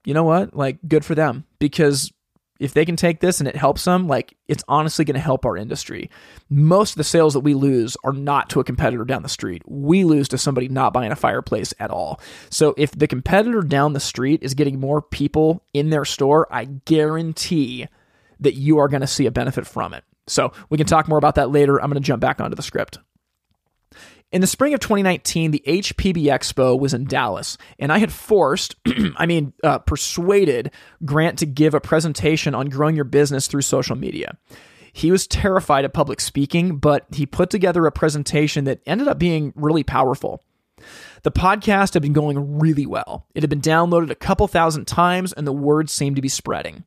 [0.05, 0.55] you know what?
[0.55, 2.12] Like, good for them because
[2.61, 5.46] if they can take this and it helps them, like it's honestly going to help
[5.46, 6.11] our industry.
[6.50, 9.62] Most of the sales that we lose are not to a competitor down the street.
[9.66, 12.20] We lose to somebody not buying a fireplace at all.
[12.50, 16.66] So if the competitor down the street is getting more people in their store, I
[16.66, 17.88] guarantee
[18.40, 20.05] that you are going to see a benefit from it.
[20.26, 21.81] So we can talk more about that later.
[21.81, 22.98] I'm going to jump back onto the script.
[24.33, 28.77] In the spring of 2019, the HPB Expo was in Dallas, and I had forced,
[29.16, 30.71] I mean, uh, persuaded
[31.05, 34.38] Grant to give a presentation on growing your business through social media.
[34.93, 39.19] He was terrified of public speaking, but he put together a presentation that ended up
[39.19, 40.45] being really powerful.
[41.23, 43.27] The podcast had been going really well.
[43.35, 46.85] It had been downloaded a couple thousand times, and the word seemed to be spreading.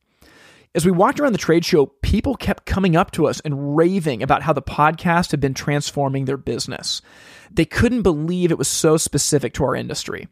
[0.76, 4.24] As we walked around the trade show, people kept coming up to us and raving
[4.24, 7.00] about how the podcast had been transforming their business.
[7.52, 10.28] They couldn't believe it was so specific to our industry.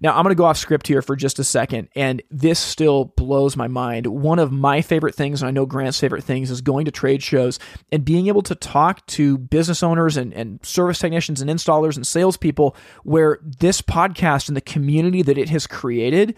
[0.00, 3.06] Now, I'm going to go off script here for just a second, and this still
[3.16, 4.06] blows my mind.
[4.06, 7.22] One of my favorite things, and I know Grant's favorite things, is going to trade
[7.22, 7.58] shows
[7.90, 12.06] and being able to talk to business owners and, and service technicians and installers and
[12.06, 16.36] salespeople where this podcast and the community that it has created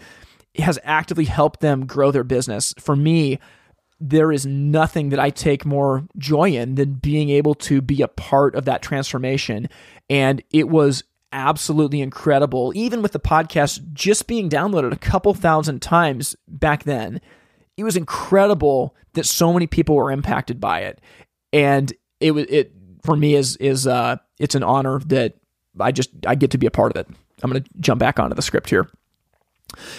[0.59, 2.73] has actively helped them grow their business.
[2.79, 3.39] For me,
[3.99, 8.07] there is nothing that I take more joy in than being able to be a
[8.07, 9.69] part of that transformation.
[10.09, 12.71] And it was absolutely incredible.
[12.75, 17.21] Even with the podcast just being downloaded a couple thousand times back then,
[17.77, 21.01] it was incredible that so many people were impacted by it.
[21.51, 22.71] And it was it
[23.03, 25.35] for me is is uh it's an honor that
[25.79, 27.07] I just I get to be a part of it.
[27.43, 28.89] I'm to jump back onto the script here.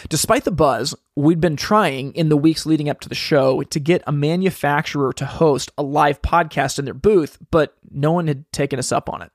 [0.09, 3.81] Despite the buzz, we'd been trying in the weeks leading up to the show to
[3.81, 8.51] get a manufacturer to host a live podcast in their booth, but no one had
[8.53, 9.31] taken us up on it.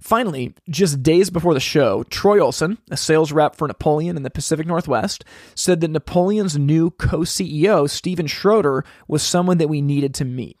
[0.00, 4.30] Finally, just days before the show, Troy Olson, a sales rep for Napoleon in the
[4.30, 5.24] Pacific Northwest,
[5.54, 10.58] said that Napoleon's new co CEO, Stephen Schroeder, was someone that we needed to meet.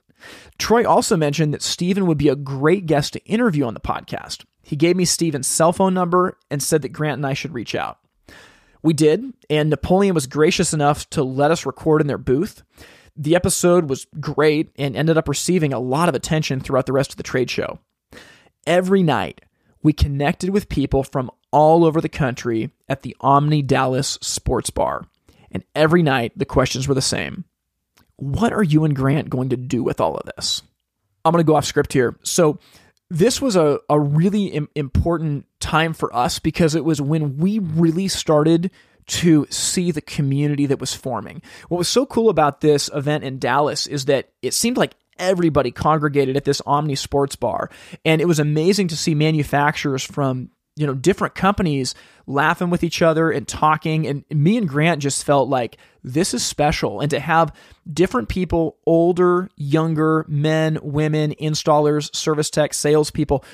[0.58, 4.44] Troy also mentioned that Stephen would be a great guest to interview on the podcast.
[4.62, 7.74] He gave me Stephen's cell phone number and said that Grant and I should reach
[7.74, 7.98] out.
[8.82, 12.62] We did, and Napoleon was gracious enough to let us record in their booth.
[13.16, 17.10] The episode was great and ended up receiving a lot of attention throughout the rest
[17.10, 17.80] of the trade show.
[18.66, 19.40] Every night,
[19.82, 25.04] we connected with people from all over the country at the Omni Dallas Sports Bar.
[25.50, 27.44] And every night, the questions were the same
[28.16, 30.62] What are you and Grant going to do with all of this?
[31.24, 32.16] I'm going to go off script here.
[32.22, 32.58] So,
[33.10, 37.58] this was a, a really Im- important time for us because it was when we
[37.58, 38.70] really started
[39.06, 41.42] to see the community that was forming.
[41.68, 45.70] What was so cool about this event in Dallas is that it seemed like everybody
[45.70, 47.70] congregated at this Omni Sports Bar,
[48.04, 51.94] and it was amazing to see manufacturers from you know different companies
[52.26, 56.44] laughing with each other and talking and me and grant just felt like this is
[56.44, 57.52] special and to have
[57.92, 63.44] different people older younger men women installers service tech salespeople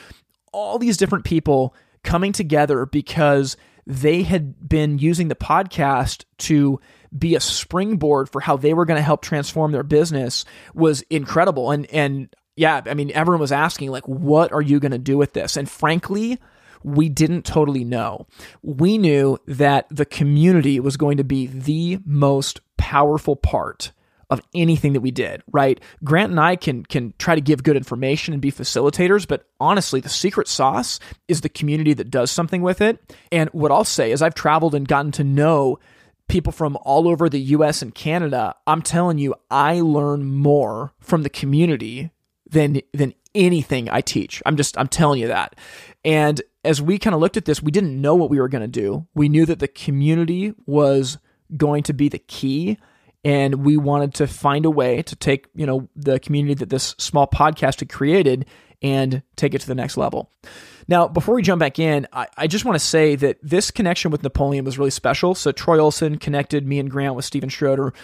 [0.52, 3.56] all these different people coming together because
[3.86, 6.80] they had been using the podcast to
[7.16, 10.44] be a springboard for how they were going to help transform their business
[10.74, 11.70] was incredible.
[11.70, 15.18] And and yeah, I mean, everyone was asking like, what are you going to do
[15.18, 15.56] with this?
[15.56, 16.38] And frankly,
[16.84, 18.26] we didn't totally know.
[18.62, 23.92] We knew that the community was going to be the most powerful part
[24.30, 25.80] of anything that we did, right?
[26.02, 30.00] Grant and I can can try to give good information and be facilitators, but honestly,
[30.00, 33.14] the secret sauce is the community that does something with it.
[33.32, 35.78] And what I'll say is I've traveled and gotten to know
[36.28, 38.54] people from all over the US and Canada.
[38.66, 42.10] I'm telling you, I learn more from the community
[42.48, 44.42] than than anything I teach.
[44.46, 45.56] I'm just I'm telling you that.
[46.04, 48.62] And as we kind of looked at this, we didn't know what we were going
[48.62, 49.06] to do.
[49.14, 51.18] We knew that the community was
[51.56, 52.78] going to be the key
[53.24, 56.94] and we wanted to find a way to take, you know, the community that this
[56.98, 58.46] small podcast had created
[58.82, 60.30] and take it to the next level.
[60.86, 64.10] Now, before we jump back in, I, I just want to say that this connection
[64.10, 65.34] with Napoleon was really special.
[65.34, 67.94] So Troy Olson connected me and Grant with Stephen Schroeder,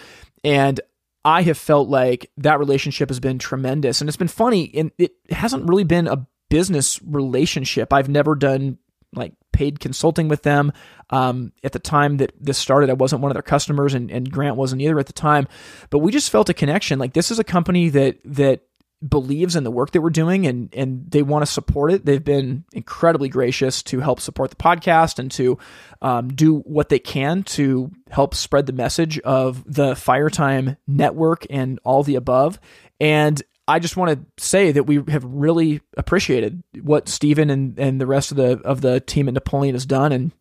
[0.43, 0.81] and
[1.23, 4.01] I have felt like that relationship has been tremendous.
[4.01, 7.93] And it's been funny, and it hasn't really been a business relationship.
[7.93, 8.77] I've never done
[9.13, 10.71] like paid consulting with them.
[11.09, 14.31] Um, at the time that this started, I wasn't one of their customers, and, and
[14.31, 15.47] Grant wasn't either at the time.
[15.89, 16.99] But we just felt a connection.
[16.99, 18.61] Like this is a company that that
[19.07, 22.05] believes in the work that we're doing and and they want to support it.
[22.05, 25.57] They've been incredibly gracious to help support the podcast and to
[26.01, 31.79] um, do what they can to help spread the message of the Firetime network and
[31.83, 32.59] all the above.
[32.99, 38.01] And I just want to say that we have really appreciated what Stephen and, and
[38.01, 40.31] the rest of the of the team at Napoleon has done, and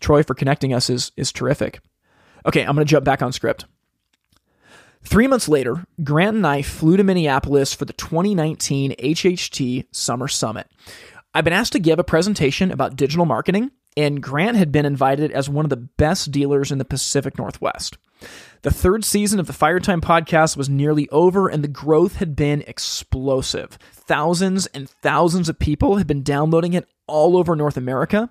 [0.00, 1.80] Troy for connecting us is is terrific.
[2.46, 3.66] Okay, I'm going to jump back on script.
[5.04, 10.68] Three months later, Grant and I flew to Minneapolis for the 2019 HHT Summer Summit.
[11.34, 15.32] I've been asked to give a presentation about digital marketing, and Grant had been invited
[15.32, 17.98] as one of the best dealers in the Pacific Northwest.
[18.62, 22.62] The third season of the Firetime podcast was nearly over, and the growth had been
[22.66, 23.78] explosive.
[23.92, 28.30] Thousands and thousands of people had been downloading it all over North America.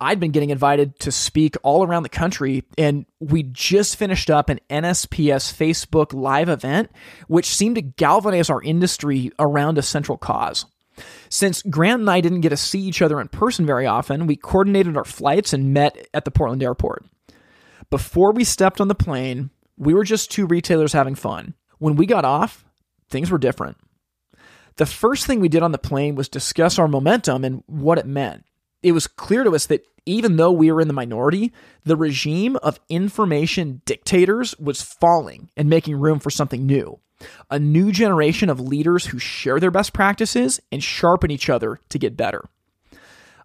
[0.00, 4.48] I'd been getting invited to speak all around the country, and we just finished up
[4.48, 6.90] an NSPS Facebook live event,
[7.28, 10.66] which seemed to galvanize our industry around a central cause.
[11.28, 14.36] Since Grant and I didn't get to see each other in person very often, we
[14.36, 17.04] coordinated our flights and met at the Portland airport.
[17.90, 21.54] Before we stepped on the plane, we were just two retailers having fun.
[21.78, 22.64] When we got off,
[23.10, 23.76] things were different.
[24.76, 28.06] The first thing we did on the plane was discuss our momentum and what it
[28.06, 28.44] meant
[28.84, 31.52] it was clear to us that even though we were in the minority,
[31.84, 37.00] the regime of information dictators was falling and making room for something new.
[37.50, 41.98] A new generation of leaders who share their best practices and sharpen each other to
[41.98, 42.44] get better.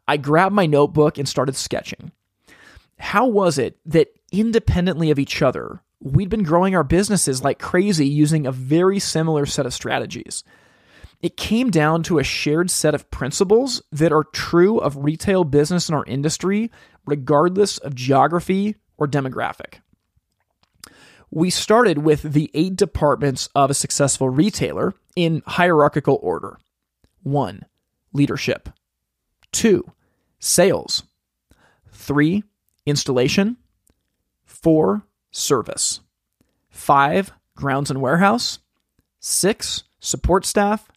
[0.05, 2.11] I grabbed my notebook and started sketching.
[2.99, 8.07] How was it that independently of each other, we'd been growing our businesses like crazy
[8.07, 10.43] using a very similar set of strategies?
[11.21, 15.89] It came down to a shared set of principles that are true of retail business
[15.89, 16.71] in our industry,
[17.05, 19.79] regardless of geography or demographic.
[21.29, 26.57] We started with the eight departments of a successful retailer in hierarchical order
[27.23, 27.65] 1.
[28.13, 28.69] Leadership,
[29.51, 29.83] 2.
[30.39, 31.03] Sales,
[31.91, 32.43] 3.
[32.85, 33.57] Installation,
[34.45, 35.03] 4.
[35.31, 35.99] Service,
[36.69, 37.31] 5.
[37.55, 38.59] Grounds and warehouse,
[39.19, 39.83] 6.
[39.99, 40.89] Support staff,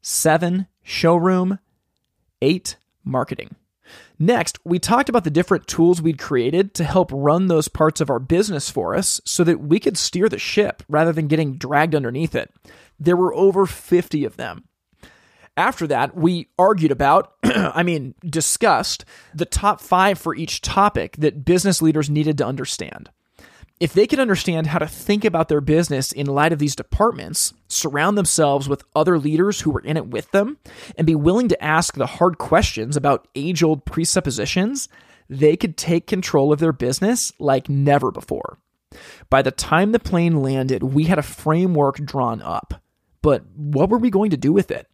[0.00, 1.58] seven, showroom,
[2.42, 3.56] eight, marketing.
[4.18, 8.10] Next, we talked about the different tools we'd created to help run those parts of
[8.10, 11.94] our business for us so that we could steer the ship rather than getting dragged
[11.94, 12.52] underneath it.
[12.98, 14.64] There were over 50 of them.
[15.56, 21.44] After that, we argued about, I mean, discussed the top five for each topic that
[21.44, 23.10] business leaders needed to understand
[23.80, 27.54] if they can understand how to think about their business in light of these departments,
[27.68, 30.58] surround themselves with other leaders who were in it with them,
[30.96, 34.88] and be willing to ask the hard questions about age old presuppositions,
[35.28, 38.58] they could take control of their business like never before.
[39.30, 42.82] By the time the plane landed, we had a framework drawn up.
[43.22, 44.88] But what were we going to do with it?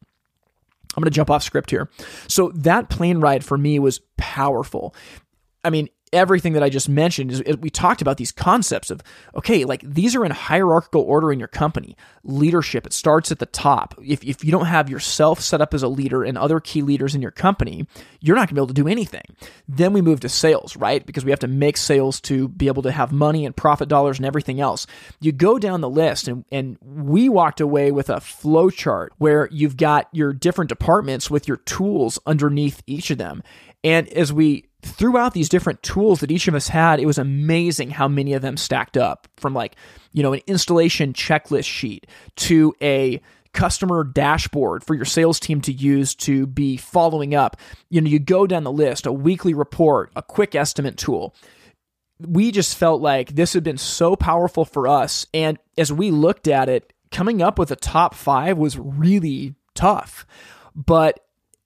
[0.96, 1.90] I'm going to jump off script here.
[2.28, 4.94] So, that plane ride for me was powerful.
[5.64, 9.02] I mean, everything that I just mentioned is, is, we talked about these concepts of
[9.34, 11.96] okay, like these are in hierarchical order in your company.
[12.22, 13.94] Leadership, it starts at the top.
[14.02, 17.14] If, if you don't have yourself set up as a leader and other key leaders
[17.14, 17.86] in your company,
[18.20, 19.24] you're not gonna be able to do anything.
[19.68, 21.04] Then we move to sales, right?
[21.04, 24.18] Because we have to make sales to be able to have money and profit dollars
[24.18, 24.86] and everything else.
[25.20, 29.48] You go down the list and, and we walked away with a flow chart where
[29.50, 33.42] you've got your different departments with your tools underneath each of them.
[33.82, 37.90] And as we throughout these different tools that each of us had, it was amazing
[37.90, 39.76] how many of them stacked up from like,
[40.12, 42.06] you know, an installation checklist sheet
[42.36, 43.20] to a
[43.52, 47.56] customer dashboard for your sales team to use to be following up.
[47.88, 51.34] You know, you go down the list, a weekly report, a quick estimate tool.
[52.20, 55.26] We just felt like this had been so powerful for us.
[55.32, 60.26] And as we looked at it, coming up with a top five was really tough.
[60.74, 61.23] But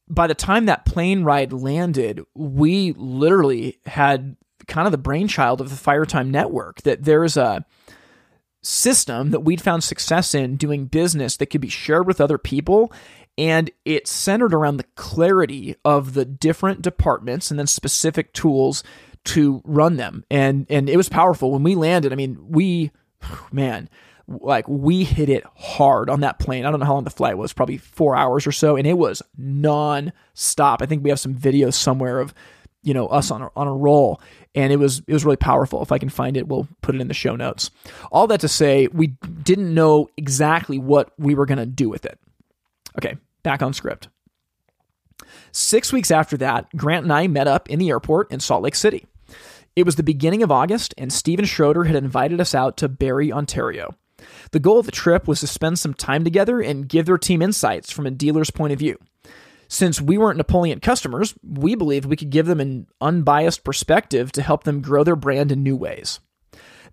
[0.08, 4.36] by the time that plane ride landed, we literally had
[4.66, 7.64] kind of the brainchild of the Firetime network that there's a
[8.62, 12.92] system that we'd found success in doing business that could be shared with other people
[13.38, 18.82] and it's centered around the clarity of the different departments and then specific tools
[19.24, 20.24] to run them.
[20.30, 21.52] And and it was powerful.
[21.52, 22.90] When we landed i mean we
[23.52, 23.88] man
[24.28, 26.64] like we hit it hard on that plane.
[26.64, 28.98] I don't know how long the flight was, probably four hours or so, and it
[28.98, 30.82] was non-stop.
[30.82, 32.34] I think we have some videos somewhere of
[32.82, 34.20] you know us on a, on a roll,
[34.54, 35.82] and it was it was really powerful.
[35.82, 37.70] If I can find it, we'll put it in the show notes.
[38.12, 39.08] All that to say, we
[39.42, 42.18] didn't know exactly what we were to do with it.
[42.98, 44.08] Okay, back on script.
[45.52, 48.74] Six weeks after that, Grant and I met up in the airport in Salt Lake
[48.74, 49.06] City.
[49.74, 53.32] It was the beginning of August, and Stephen Schroeder had invited us out to Barrie,
[53.32, 53.94] Ontario.
[54.52, 57.42] The goal of the trip was to spend some time together and give their team
[57.42, 58.98] insights from a dealer's point of view.
[59.68, 64.42] Since we weren't Napoleon customers, we believed we could give them an unbiased perspective to
[64.42, 66.20] help them grow their brand in new ways.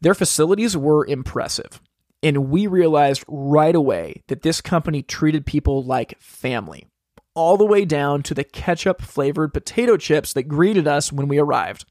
[0.01, 1.79] Their facilities were impressive,
[2.21, 6.87] and we realized right away that this company treated people like family,
[7.33, 11.39] all the way down to the ketchup flavored potato chips that greeted us when we
[11.39, 11.85] arrived.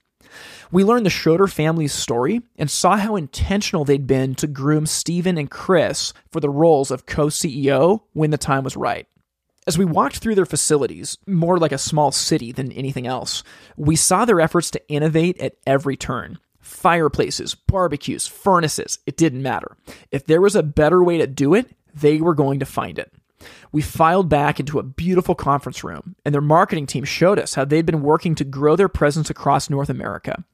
[0.70, 5.39] We learned the Schroeder family's story and saw how intentional they'd been to groom Stephen
[5.39, 9.07] and Chris for the roles of co CEO when the time was right.
[9.66, 13.43] As we walked through their facilities, more like a small city than anything else,
[13.76, 16.39] we saw their efforts to innovate at every turn.
[16.61, 19.76] Fireplaces, barbecues, furnaces, it didn't matter.
[20.11, 23.12] If there was a better way to do it, they were going to find it.
[23.72, 27.64] We filed back into a beautiful conference room, and their marketing team showed us how
[27.64, 30.45] they'd been working to grow their presence across North America.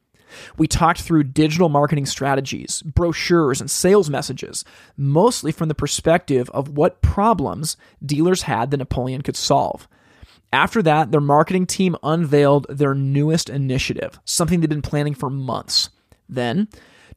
[0.56, 4.64] We talked through digital marketing strategies, brochures, and sales messages,
[4.96, 9.88] mostly from the perspective of what problems dealers had that Napoleon could solve.
[10.52, 15.90] After that, their marketing team unveiled their newest initiative, something they'd been planning for months.
[16.28, 16.68] Then,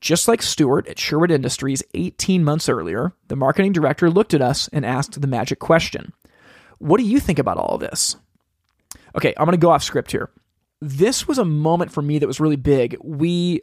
[0.04, 4.68] just like Stewart at Sherwood Industries 18 months earlier, the marketing director looked at us
[4.74, 6.14] and asked the magic question
[6.78, 8.18] What do you think about all of this?
[9.16, 10.30] Okay, I'm going to go off script here
[10.84, 12.98] this was a moment for me that was really big.
[13.02, 13.62] We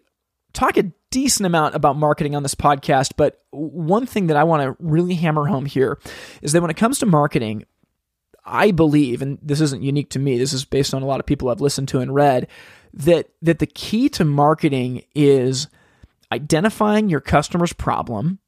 [0.55, 4.62] talk a decent amount about marketing on this podcast, but one thing that I want
[4.62, 5.99] to really hammer home here
[6.41, 7.66] is that when it comes to marketing,
[8.45, 11.26] I believe, and this isn't unique to me, this is based on a lot of
[11.26, 12.49] people I've listened to and read,
[12.95, 15.68] that that the key to marketing is
[16.33, 18.39] identifying your customer's problem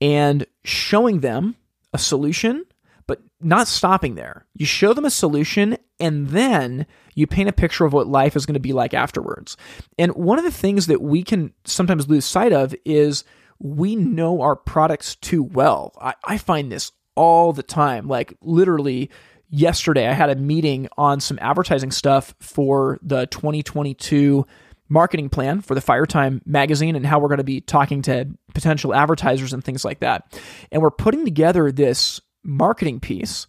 [0.00, 1.56] and showing them
[1.92, 2.64] a solution
[3.06, 4.46] but not stopping there.
[4.54, 8.46] You show them a solution and then you paint a picture of what life is
[8.46, 9.56] going to be like afterwards.
[9.98, 13.24] And one of the things that we can sometimes lose sight of is
[13.58, 15.92] we know our products too well.
[16.00, 18.08] I, I find this all the time.
[18.08, 19.10] Like literally
[19.50, 24.46] yesterday, I had a meeting on some advertising stuff for the 2022
[24.92, 28.94] marketing plan for the Firetime magazine and how we're going to be talking to potential
[28.94, 30.38] advertisers and things like that.
[30.70, 33.46] And we're putting together this marketing piece.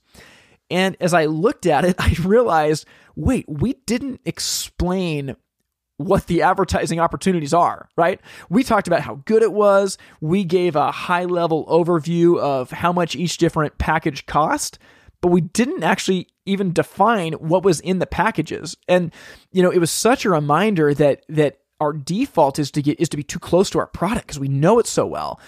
[0.71, 2.85] And as I looked at it, I realized
[3.15, 5.35] wait, we didn't explain
[5.97, 8.19] what the advertising opportunities are, right?
[8.49, 9.99] We talked about how good it was.
[10.19, 14.79] We gave a high level overview of how much each different package cost,
[15.23, 18.75] but we didn't actually even define what was in the packages.
[18.89, 19.13] And
[19.53, 23.07] you know, it was such a reminder that that our default is to get is
[23.07, 25.39] to be too close to our product because we know it so well.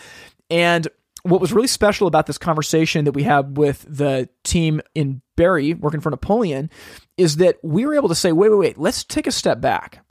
[0.50, 0.88] And
[1.24, 5.74] what was really special about this conversation that we had with the team in Barrie
[5.74, 6.70] working for Napoleon
[7.18, 10.06] is that we were able to say, wait, wait, wait, let's take a step back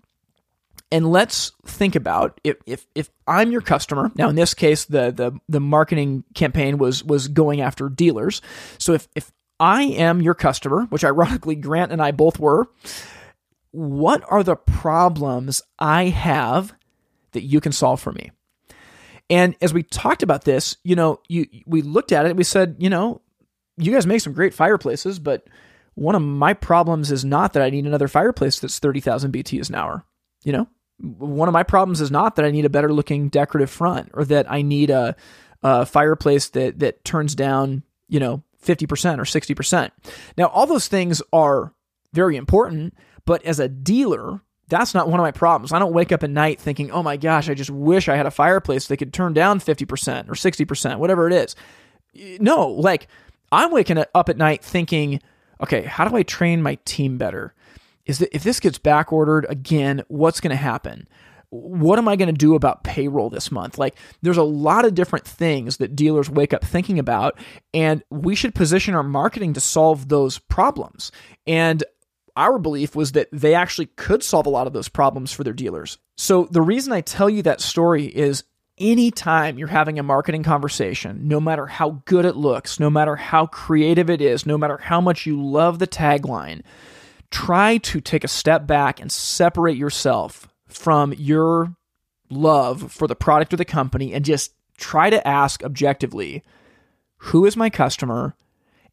[0.93, 4.13] and let's think about if, if if I'm your customer.
[4.15, 8.43] Now, in this case, the the the marketing campaign was was going after dealers.
[8.77, 12.67] So if if I am your customer, which ironically Grant and I both were,
[13.71, 16.75] what are the problems I have
[17.33, 18.31] that you can solve for me?
[19.31, 22.77] And as we talked about this, you know, you we looked at it, we said,
[22.79, 23.21] you know,
[23.77, 25.47] you guys make some great fireplaces, but
[25.95, 29.77] one of my problems is not that I need another fireplace that's 30,000 BTUs an
[29.77, 30.05] hour.
[30.45, 33.71] You know, one of my problems is not that I need a better looking decorative
[33.71, 35.17] front or that I need a,
[35.63, 39.91] a fireplace that that turns down, you know, 50% or 60%.
[40.37, 41.73] Now, all those things are
[42.13, 42.95] very important,
[43.25, 45.73] but as a dealer, that's not one of my problems.
[45.73, 48.27] I don't wake up at night thinking, oh my gosh, I just wish I had
[48.27, 51.57] a fireplace that could turn down 50% or 60%, whatever it is.
[52.41, 53.09] No, like
[53.53, 55.21] I'm waking up at night thinking,
[55.61, 57.55] okay, how do I train my team better?
[58.07, 61.09] Is that if this gets back ordered again, what's going to happen?
[61.51, 63.79] What am I going to do about payroll this month?
[63.79, 67.39] Like, there's a lot of different things that dealers wake up thinking about,
[67.73, 71.13] and we should position our marketing to solve those problems.
[71.47, 71.85] And
[72.37, 75.53] our belief was that they actually could solve a lot of those problems for their
[75.53, 75.99] dealers.
[76.17, 78.45] So, the reason I tell you that story is
[78.79, 83.47] anytime you're having a marketing conversation, no matter how good it looks, no matter how
[83.47, 86.63] creative it is, no matter how much you love the tagline,
[87.31, 91.75] try to take a step back and separate yourself from your
[92.31, 96.43] love for the product or the company and just try to ask objectively
[97.19, 98.37] who is my customer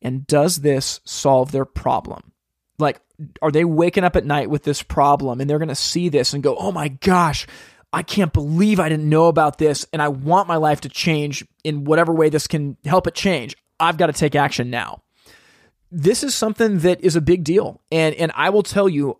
[0.01, 2.31] and does this solve their problem?
[2.79, 2.99] Like,
[3.41, 6.33] are they waking up at night with this problem and they're going to see this
[6.33, 7.45] and go, oh my gosh,
[7.93, 11.45] I can't believe I didn't know about this and I want my life to change
[11.63, 13.55] in whatever way this can help it change.
[13.79, 15.03] I've got to take action now.
[15.91, 17.81] This is something that is a big deal.
[17.91, 19.17] And and I will tell you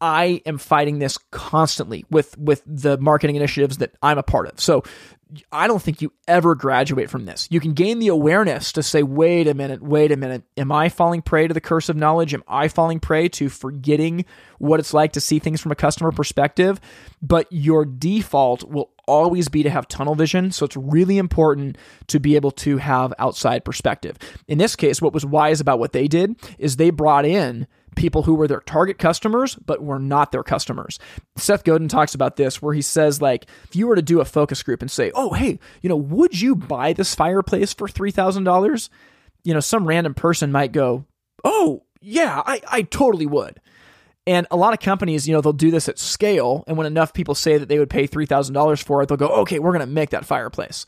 [0.00, 4.60] I am fighting this constantly with with the marketing initiatives that I'm a part of.
[4.60, 4.84] So
[5.52, 7.48] I don't think you ever graduate from this.
[7.50, 10.42] You can gain the awareness to say, wait a minute, wait a minute.
[10.56, 12.32] Am I falling prey to the curse of knowledge?
[12.32, 14.24] Am I falling prey to forgetting
[14.58, 16.80] what it's like to see things from a customer perspective?
[17.20, 20.50] But your default will always be to have tunnel vision.
[20.50, 21.76] So it's really important
[22.06, 24.16] to be able to have outside perspective.
[24.46, 27.66] In this case, what was wise about what they did is they brought in
[27.98, 30.98] people who were their target customers, but were not their customers.
[31.36, 34.24] Seth Godin talks about this where he says, like, if you were to do a
[34.24, 38.88] focus group and say, oh, hey, you know, would you buy this fireplace for $3,000?
[39.44, 41.04] You know, some random person might go,
[41.44, 43.60] oh, yeah, I, I totally would.
[44.26, 46.62] And a lot of companies, you know, they'll do this at scale.
[46.66, 49.58] And when enough people say that they would pay $3,000 for it, they'll go, okay,
[49.58, 50.86] we're going to make that fireplace.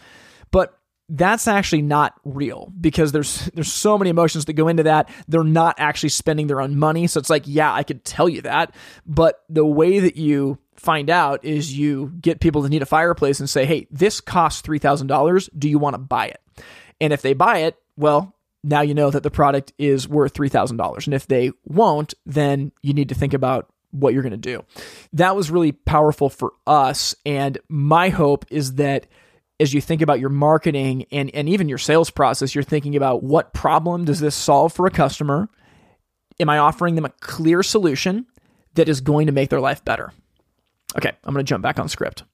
[0.50, 0.78] But
[1.11, 5.11] that's actually not real because there's there's so many emotions that go into that.
[5.26, 7.08] They're not actually spending their own money.
[7.08, 11.11] So it's like, yeah, I could tell you that, but the way that you find
[11.11, 15.50] out is you get people to need a fireplace and say, "Hey, this costs $3,000.
[15.58, 16.40] Do you want to buy it?"
[17.00, 21.06] And if they buy it, well, now you know that the product is worth $3,000.
[21.06, 24.64] And if they won't, then you need to think about what you're going to do.
[25.12, 29.06] That was really powerful for us and my hope is that
[29.61, 33.22] as you think about your marketing and, and even your sales process, you're thinking about
[33.22, 35.50] what problem does this solve for a customer?
[36.40, 38.26] Am I offering them a clear solution
[38.74, 40.12] that is going to make their life better?
[40.96, 42.24] Okay, I'm going to jump back on script.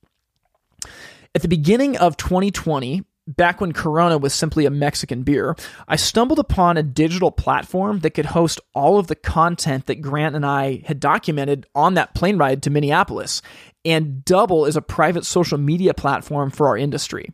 [1.35, 5.57] At the beginning of 2020, back when Corona was simply a Mexican beer,
[5.89, 10.37] I stumbled upon a digital platform that could host all of the content that Grant
[10.37, 13.43] and I had documented on that plane ride to Minneapolis
[13.87, 17.33] and double is a private social media platform for our industry.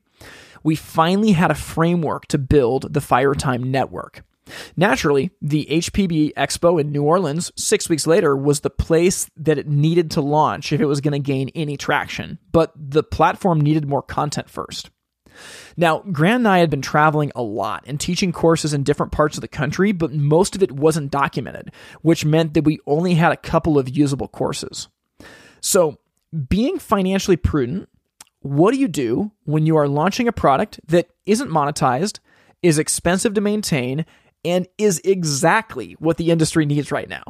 [0.63, 4.23] We finally had a framework to build the Firetime network.
[4.77, 9.67] Naturally, the HPB Expo in New Orleans six weeks later was the place that it
[9.67, 13.89] needed to launch if it was going to gain any traction, but the platform needed
[13.89, 14.91] more content first.
[15.77, 19.37] Now, Grant and I had been traveling a lot and teaching courses in different parts
[19.37, 21.73] of the country, but most of it wasn't documented,
[22.03, 24.89] which meant that we only had a couple of usable courses.
[25.61, 25.99] So,
[26.49, 27.89] being financially prudent,
[28.41, 32.19] what do you do when you are launching a product that isn't monetized,
[32.63, 34.05] is expensive to maintain,
[34.45, 37.23] and is exactly what the industry needs right now?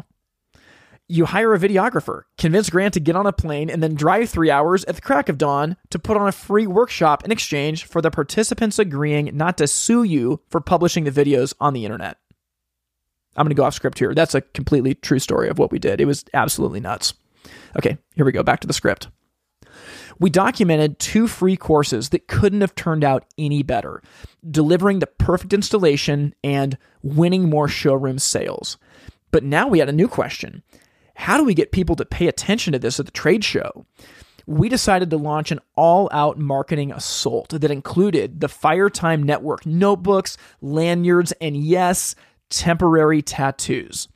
[1.08, 4.50] You hire a videographer, convince Grant to get on a plane, and then drive three
[4.50, 8.00] hours at the crack of dawn to put on a free workshop in exchange for
[8.00, 12.16] the participants agreeing not to sue you for publishing the videos on the internet.
[13.36, 14.14] I'm going to go off script here.
[14.14, 16.00] That's a completely true story of what we did.
[16.00, 17.14] It was absolutely nuts.
[17.76, 18.42] Okay, here we go.
[18.42, 19.08] Back to the script.
[20.18, 24.02] We documented two free courses that couldn't have turned out any better,
[24.48, 28.78] delivering the perfect installation and winning more showroom sales.
[29.30, 30.62] But now we had a new question
[31.14, 33.86] How do we get people to pay attention to this at the trade show?
[34.46, 40.36] We decided to launch an all out marketing assault that included the Firetime Network notebooks,
[40.60, 42.14] lanyards, and yes,
[42.50, 44.08] temporary tattoos.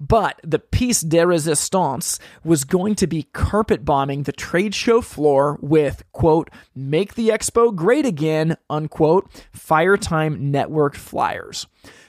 [0.00, 5.58] But the piece de resistance was going to be carpet bombing the trade show floor
[5.60, 11.66] with, quote, make the expo great again, unquote, Firetime Network flyers.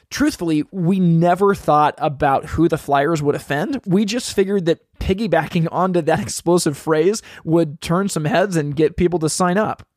[0.10, 3.82] Truthfully, we never thought about who the flyers would offend.
[3.88, 8.96] We just figured that piggybacking onto that explosive phrase would turn some heads and get
[8.96, 9.88] people to sign up.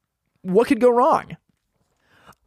[0.40, 1.36] What could go wrong?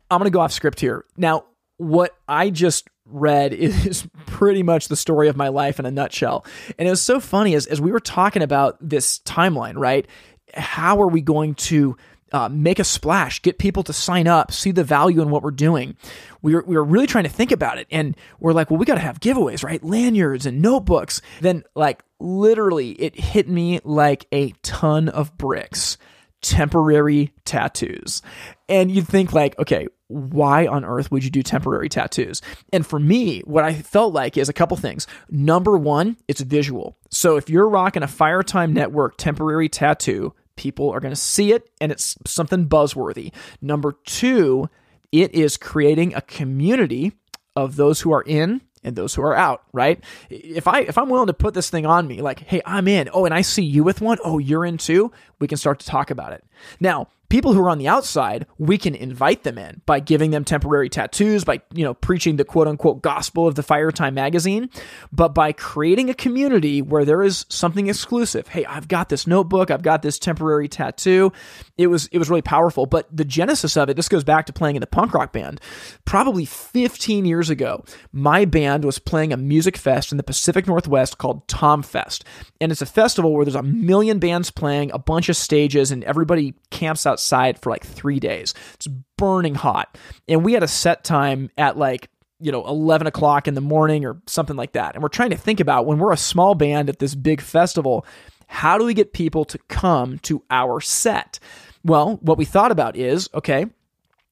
[0.09, 1.05] I'm going to go off script here.
[1.15, 1.45] Now,
[1.77, 6.45] what I just read is pretty much the story of my life in a nutshell.
[6.77, 10.07] And it was so funny as, as we were talking about this timeline, right?
[10.53, 11.95] How are we going to
[12.31, 15.51] uh, make a splash, get people to sign up, see the value in what we're
[15.51, 15.95] doing.
[16.41, 17.87] We were, we were really trying to think about it.
[17.91, 19.83] And we're like, well, we got to have giveaways, right?
[19.83, 21.21] Lanyards and notebooks.
[21.41, 25.97] Then, like, literally, it hit me like a ton of bricks
[26.41, 28.21] temporary tattoos.
[28.67, 32.41] And you'd think, like, okay, why on earth would you do temporary tattoos?
[32.73, 35.07] And for me, what I felt like is a couple things.
[35.29, 36.97] Number one, it's visual.
[37.09, 41.53] So if you're rocking a Fire Time Network temporary tattoo, people are going to see
[41.53, 43.31] it and it's something buzzworthy.
[43.61, 44.69] Number two,
[45.11, 47.13] it is creating a community
[47.55, 50.03] of those who are in and those who are out, right?
[50.29, 53.09] If I if I'm willing to put this thing on me, like, hey, I'm in.
[53.13, 54.17] Oh, and I see you with one.
[54.23, 55.11] Oh, you're in too.
[55.39, 56.43] We can start to talk about it.
[56.79, 60.43] Now, people who are on the outside, we can invite them in by giving them
[60.43, 64.69] temporary tattoos, by, you know, preaching the quote unquote gospel of the Fire Time magazine,
[65.11, 68.47] but by creating a community where there is something exclusive.
[68.47, 71.31] Hey, I've got this notebook, I've got this temporary tattoo.
[71.77, 74.53] It was it was really powerful, but the genesis of it, this goes back to
[74.53, 75.61] playing in the punk rock band.
[76.05, 81.17] Probably 15 years ago, my band was playing a music fest in the Pacific Northwest
[81.17, 82.25] called Tom Fest.
[82.59, 86.03] And it's a festival where there's a million bands playing, a bunch of stages and
[86.03, 88.53] everybody camps out outside for like three days.
[88.75, 89.97] It's burning hot.
[90.29, 92.09] And we had a set time at like,
[92.39, 94.95] you know, 11 o'clock in the morning or something like that.
[94.95, 98.05] And we're trying to think about when we're a small band at this big festival,
[98.47, 101.39] how do we get people to come to our set?
[101.83, 103.65] Well, what we thought about is okay,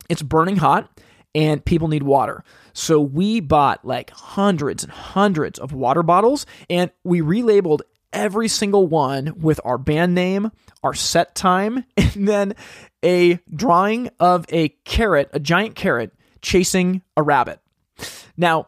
[0.07, 0.89] it's burning hot
[1.35, 2.45] and people need water.
[2.71, 7.81] So we bought like hundreds and hundreds of water bottles and we relabeled
[8.13, 10.51] every single one with our band name,
[10.83, 12.55] our set time, and then
[13.03, 17.59] a drawing of a carrot, a giant carrot, chasing a rabbit.
[18.35, 18.67] Now,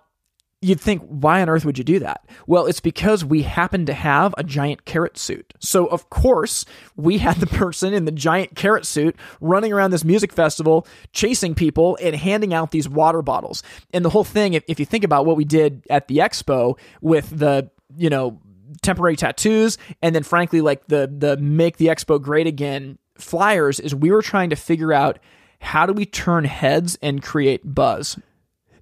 [0.62, 2.26] you'd think, why on earth would you do that?
[2.46, 5.54] Well, it's because we happen to have a giant carrot suit.
[5.60, 6.66] So, of course,
[6.96, 11.56] we had the person in the giant carrot suit running around this music festival, chasing
[11.56, 13.64] people and handing out these water bottles.
[13.94, 16.78] And the whole thing, if, if you think about what we did at the expo
[17.02, 18.42] with the, you know,
[18.82, 23.94] temporary tattoos and then frankly like the the make the expo great again flyers is
[23.94, 25.20] we were trying to figure out
[25.62, 28.18] how do we turn heads and create buzz.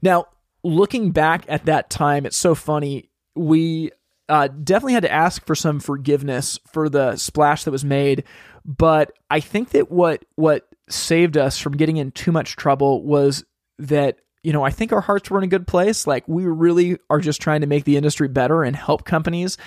[0.01, 0.27] Now,
[0.63, 3.09] looking back at that time, it's so funny.
[3.35, 3.91] We
[4.29, 8.23] uh, definitely had to ask for some forgiveness for the splash that was made,
[8.65, 13.43] but I think that what what saved us from getting in too much trouble was
[13.79, 16.07] that you know, I think our hearts were in a good place.
[16.07, 19.57] Like we really are just trying to make the industry better and help companies.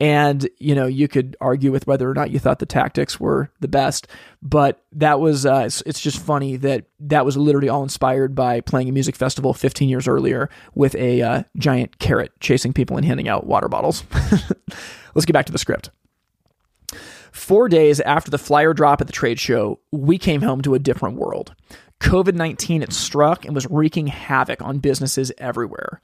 [0.00, 3.50] And, you know, you could argue with whether or not you thought the tactics were
[3.60, 4.06] the best,
[4.40, 8.62] but that was, uh, it's, it's just funny that that was literally all inspired by
[8.62, 13.04] playing a music festival 15 years earlier with a uh, giant carrot chasing people and
[13.04, 14.04] handing out water bottles.
[15.14, 15.90] Let's get back to the script.
[17.30, 20.78] Four days after the flyer drop at the trade show, we came home to a
[20.78, 21.54] different world.
[22.00, 26.00] COVID 19 had struck and was wreaking havoc on businesses everywhere.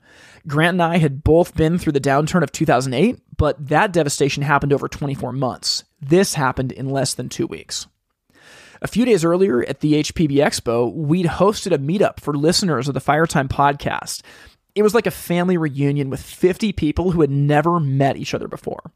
[0.47, 4.73] Grant and I had both been through the downturn of 2008, but that devastation happened
[4.73, 5.83] over 24 months.
[5.99, 7.87] This happened in less than two weeks.
[8.81, 12.93] A few days earlier at the HPB Expo, we'd hosted a meetup for listeners of
[12.93, 14.21] the Firetime podcast.
[14.77, 18.47] It was like a family reunion with 50 people who had never met each other
[18.47, 18.91] before.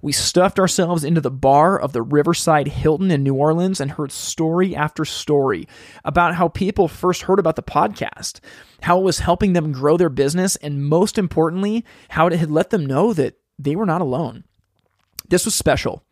[0.00, 4.12] We stuffed ourselves into the bar of the Riverside Hilton in New Orleans and heard
[4.12, 5.68] story after story
[6.06, 8.40] about how people first heard about the podcast,
[8.80, 12.70] how it was helping them grow their business, and most importantly, how it had let
[12.70, 14.44] them know that they were not alone.
[15.28, 16.02] This was special.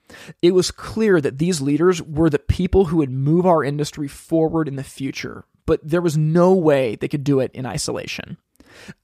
[0.42, 4.68] It was clear that these leaders were the people who would move our industry forward
[4.68, 8.36] in the future, but there was no way they could do it in isolation.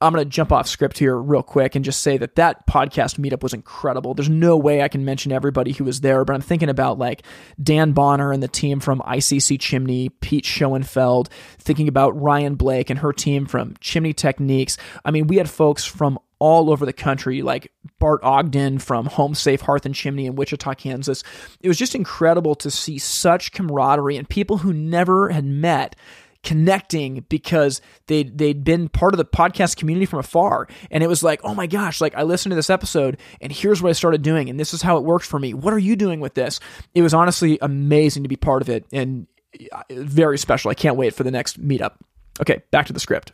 [0.00, 3.18] I'm going to jump off script here real quick and just say that that podcast
[3.18, 4.14] meetup was incredible.
[4.14, 7.22] There's no way I can mention everybody who was there, but I'm thinking about like
[7.62, 12.98] Dan Bonner and the team from ICC Chimney, Pete Schoenfeld, thinking about Ryan Blake and
[13.00, 14.76] her team from Chimney Techniques.
[15.04, 19.34] I mean, we had folks from all over the country, like Bart Ogden from Home
[19.34, 21.22] Safe Hearth and Chimney in Wichita, Kansas.
[21.60, 25.94] It was just incredible to see such camaraderie and people who never had met
[26.42, 30.68] connecting because they they'd been part of the podcast community from afar.
[30.90, 33.82] And it was like oh my gosh like I listened to this episode and here's
[33.82, 35.54] what I started doing and this is how it worked for me.
[35.54, 36.60] What are you doing with this?
[36.94, 39.26] It was honestly amazing to be part of it and
[39.72, 40.70] uh, very special.
[40.70, 41.94] I can't wait for the next meetup.
[42.40, 43.32] Okay back to the script.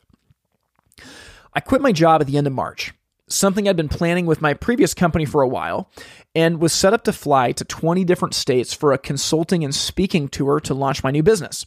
[1.55, 2.93] I quit my job at the end of March
[3.29, 5.91] something I'd been planning with my previous company for a while
[6.35, 10.29] and was set up to fly to 20 different states for a consulting and speaking
[10.29, 11.67] tour to launch my new business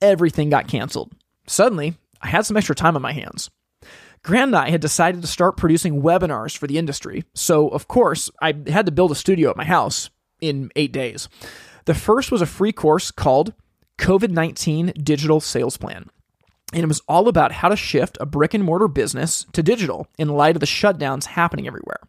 [0.00, 1.12] everything got canceled.
[1.46, 3.50] Suddenly, I had some extra time on my hands.
[4.22, 7.24] Grant and I had decided to start producing webinars for the industry.
[7.34, 11.28] So, of course, I had to build a studio at my house in eight days.
[11.84, 13.54] The first was a free course called
[13.98, 16.10] COVID 19 Digital Sales Plan.
[16.72, 20.06] And it was all about how to shift a brick and mortar business to digital
[20.18, 22.00] in light of the shutdowns happening everywhere.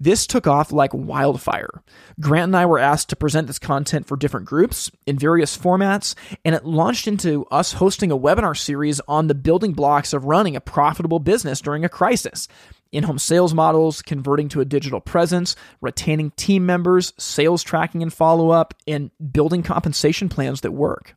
[0.00, 1.82] This took off like wildfire.
[2.20, 6.14] Grant and I were asked to present this content for different groups in various formats,
[6.44, 10.54] and it launched into us hosting a webinar series on the building blocks of running
[10.54, 12.46] a profitable business during a crisis.
[12.92, 18.12] In home sales models, converting to a digital presence, retaining team members, sales tracking and
[18.12, 21.16] follow up, and building compensation plans that work.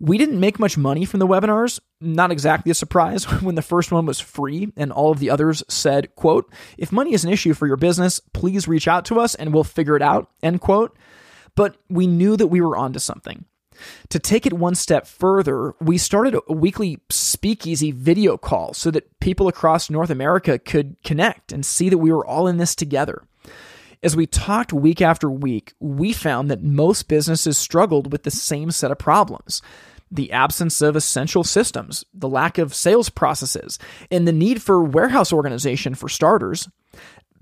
[0.00, 1.80] We didn't make much money from the webinars.
[2.00, 5.62] Not exactly a surprise when the first one was free and all of the others
[5.68, 9.34] said, quote, if money is an issue for your business, please reach out to us
[9.34, 10.96] and we'll figure it out, end quote.
[11.54, 13.44] But we knew that we were onto something.
[14.10, 19.20] To take it one step further, we started a weekly speakeasy video call so that
[19.20, 23.22] people across North America could connect and see that we were all in this together.
[24.00, 28.70] As we talked week after week, we found that most businesses struggled with the same
[28.70, 29.62] set of problems
[30.10, 33.78] the absence of essential systems, the lack of sales processes,
[34.10, 36.66] and the need for warehouse organization for starters.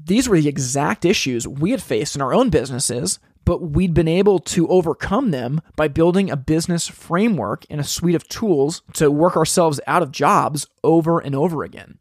[0.04, 4.09] These were the exact issues we had faced in our own businesses, but we'd been
[4.09, 9.12] able to overcome them by building a business framework and a suite of tools to
[9.12, 12.00] work ourselves out of jobs over and over again.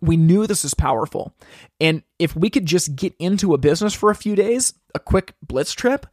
[0.00, 1.34] We knew this is powerful.
[1.80, 5.34] And if we could just get into a business for a few days, a quick
[5.42, 6.06] blitz trip,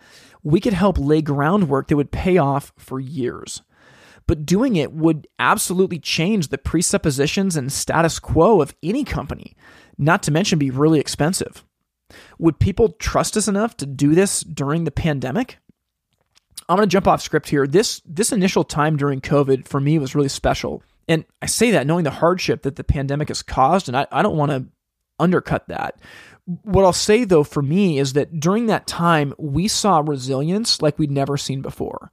[0.43, 3.61] we could help lay groundwork that would pay off for years.
[4.27, 9.55] But doing it would absolutely change the presuppositions and status quo of any company,
[9.97, 11.63] not to mention be really expensive.
[12.37, 15.57] Would people trust us enough to do this during the pandemic?
[16.69, 17.65] I'm going to jump off script here.
[17.65, 20.83] This this initial time during COVID for me was really special.
[21.07, 24.21] And I say that knowing the hardship that the pandemic has caused, and I, I
[24.21, 24.65] don't want to
[25.19, 25.99] undercut that.
[26.63, 30.97] What I'll say though for me is that during that time, we saw resilience like
[30.99, 32.11] we'd never seen before.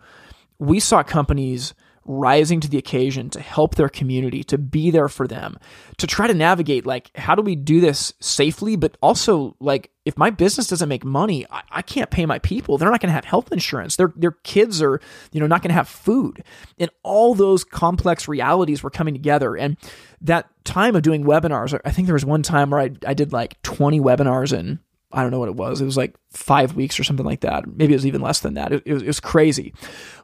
[0.59, 1.75] We saw companies
[2.05, 5.59] rising to the occasion to help their community, to be there for them,
[5.99, 8.77] to try to navigate like, how do we do this safely?
[8.77, 12.77] But also, like, if my business doesn't make money, I, I can't pay my people.
[12.77, 13.97] They're not going to have health insurance.
[13.97, 15.01] Their, their kids are,
[15.33, 16.45] you know, not going to have food.
[16.79, 19.57] And all those complex realities were coming together.
[19.57, 19.77] And
[20.21, 23.33] that time of doing webinars, I think there was one time where I, I did
[23.33, 24.81] like 20 webinars in
[25.15, 25.81] I don't know what it was.
[25.81, 27.67] It was like five weeks or something like that.
[27.67, 28.73] Maybe it was even less than that.
[28.73, 29.73] It, it, was, it, was, crazy.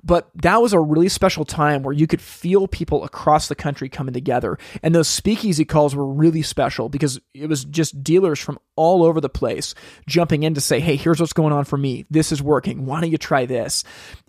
[0.03, 3.89] But that was a really special time where you could feel people across the country
[3.89, 4.59] coming together.
[4.83, 9.21] And those speakeasy calls were really special because it was just dealers from all over
[9.21, 9.75] the place
[10.07, 12.07] jumping in to say, hey, here's what's going on for me.
[12.11, 12.87] This is working.
[12.87, 13.85] Why don't you try this?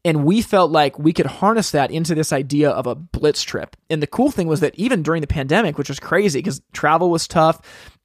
[0.05, 3.75] And we felt like we could harness that into this idea of a blitz trip.
[3.89, 7.09] And the cool thing was that even during the pandemic, which was crazy because travel
[7.09, 7.61] was tough,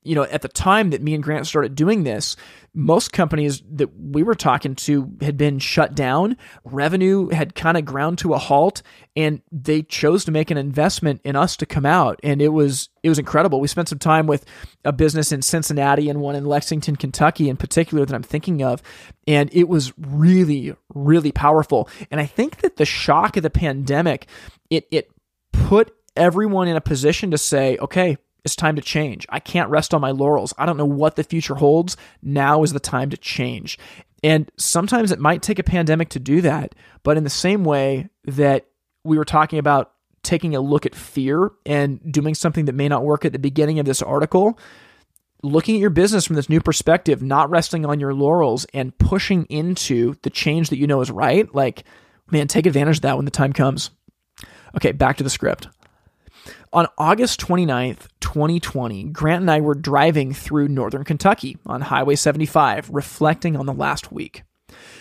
[0.06, 2.36] you know, at the time that me and Grant started doing this,
[2.74, 6.36] most companies that we were talking to had been shut down.
[6.64, 8.82] Revenue had kind of ground to a halt,
[9.16, 12.20] and they chose to make an investment in us to come out.
[12.22, 13.60] And it was it was incredible.
[13.60, 14.44] We spent some time with
[14.84, 18.82] a business in Cincinnati and one in Lexington, Kentucky, in particular that I'm thinking of,
[19.26, 21.88] and it was really really powerful.
[22.10, 24.28] And I think that the shock of the pandemic
[24.70, 25.10] it it
[25.52, 28.16] put everyone in a position to say, okay,
[28.46, 29.26] it's time to change.
[29.28, 30.54] I can't rest on my laurels.
[30.56, 31.96] I don't know what the future holds.
[32.22, 33.76] Now is the time to change.
[34.22, 36.76] And sometimes it might take a pandemic to do that.
[37.02, 38.66] But in the same way that
[39.04, 39.92] we were talking about
[40.22, 43.80] taking a look at fear and doing something that may not work at the beginning
[43.80, 44.56] of this article,
[45.42, 49.44] looking at your business from this new perspective, not resting on your laurels and pushing
[49.46, 51.82] into the change that you know is right, like,
[52.30, 53.90] man, take advantage of that when the time comes.
[54.76, 55.66] Okay, back to the script.
[56.76, 62.90] On August 29th, 2020, Grant and I were driving through northern Kentucky on Highway 75,
[62.90, 64.42] reflecting on the last week.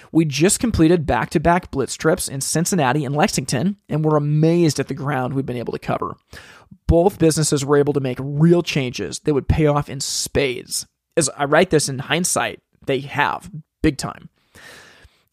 [0.10, 4.80] We just completed back to back blitz trips in Cincinnati and Lexington, and were amazed
[4.80, 6.16] at the ground we've been able to cover.
[6.88, 10.88] Both businesses were able to make real changes that would pay off in spades.
[11.18, 13.52] As I write this in hindsight, they have,
[13.82, 14.30] big time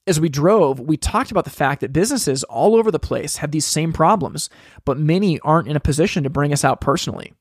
[0.07, 3.53] as we drove, we talked about the fact that businesses all over the place have
[3.53, 4.50] these same problems,
[4.84, 7.34] but many aren't in a position to bring us out personally.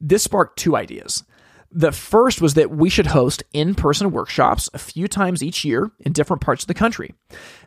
[0.00, 1.24] This sparked two ideas.
[1.70, 5.90] The first was that we should host in person workshops a few times each year
[6.00, 7.14] in different parts of the country.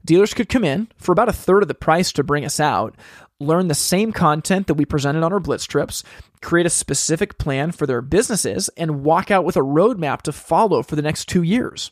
[0.06, 2.96] Dealers could come in for about a third of the price to bring us out,
[3.40, 6.04] learn the same content that we presented on our Blitz trips,
[6.42, 10.82] create a specific plan for their businesses, and walk out with a roadmap to follow
[10.82, 11.92] for the next two years.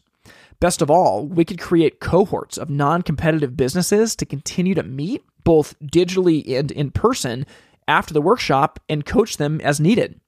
[0.59, 5.23] Best of all, we could create cohorts of non competitive businesses to continue to meet
[5.43, 7.45] both digitally and in person
[7.87, 10.19] after the workshop and coach them as needed.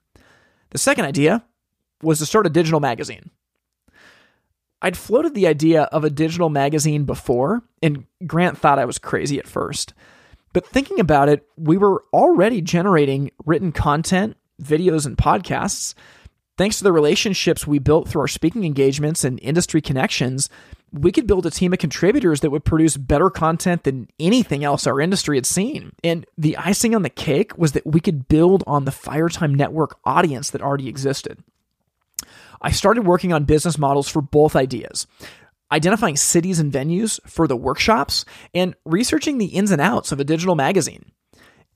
[0.70, 1.44] The second idea
[2.02, 3.32] was to start a digital magazine.
[4.82, 9.38] I'd floated the idea of a digital magazine before, and Grant thought I was crazy
[9.40, 9.94] at first.
[10.54, 15.96] But thinking about it, we were already generating written content, videos, and podcasts.
[16.60, 20.50] Thanks to the relationships we built through our speaking engagements and industry connections,
[20.92, 24.86] we could build a team of contributors that would produce better content than anything else
[24.86, 25.94] our industry had seen.
[26.04, 30.00] And the icing on the cake was that we could build on the Firetime Network
[30.04, 31.42] audience that already existed.
[32.62, 35.08] I started working on business models for both ideas
[35.72, 40.26] identifying cities and venues for the workshops and researching the ins and outs of a
[40.26, 41.14] digital magazine.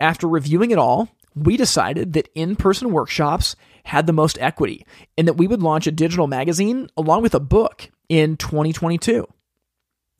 [0.01, 3.55] After reviewing it all, we decided that in person workshops
[3.85, 4.85] had the most equity
[5.17, 9.27] and that we would launch a digital magazine along with a book in 2022.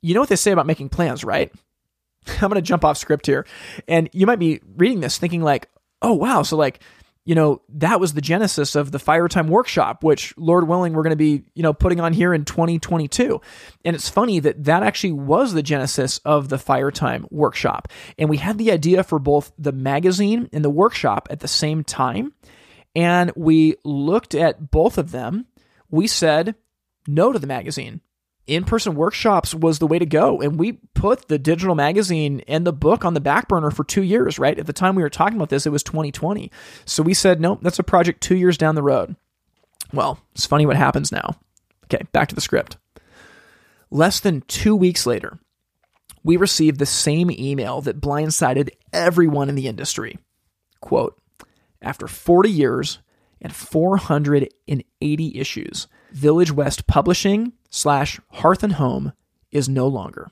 [0.02, 1.52] You know what they say about making plans, right?
[2.28, 3.46] I'm going to jump off script here.
[3.88, 5.70] And you might be reading this thinking, like,
[6.02, 6.44] oh, wow.
[6.44, 6.82] So, like,
[7.26, 11.12] you know, that was the genesis of the Firetime Workshop, which, Lord willing, we're going
[11.12, 13.40] to be, you know, putting on here in 2022.
[13.86, 17.88] And it's funny that that actually was the genesis of the Firetime Workshop.
[18.18, 21.84] And we had the idea for both the magazine and the workshop at the same
[21.84, 22.34] time.
[22.96, 25.46] And we looked at both of them.
[25.90, 26.56] We said
[27.08, 28.02] no to the magazine
[28.46, 30.42] in person workshops was the way to go.
[30.42, 34.04] And we put the digital magazine and the book on the back burner for two
[34.04, 34.58] years, right?
[34.58, 36.52] At the time we were talking about this, it was 2020.
[36.86, 39.16] So we said, nope, that's a project two years down the road.
[39.94, 41.38] Well, it's funny what happens now.
[41.86, 42.78] Okay, back to the script.
[43.92, 45.40] Less than two weeks later,
[46.24, 50.18] we received the same email that blindsided everyone in the industry.
[50.82, 51.16] Quote,
[51.82, 53.00] after 40 years
[53.42, 59.14] and 480 issues, Village West Publishing slash Hearth and Home
[59.52, 60.30] is no longer.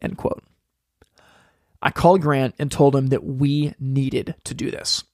[0.00, 0.42] End quote.
[1.82, 5.04] I called Grant and told him that we needed to do this.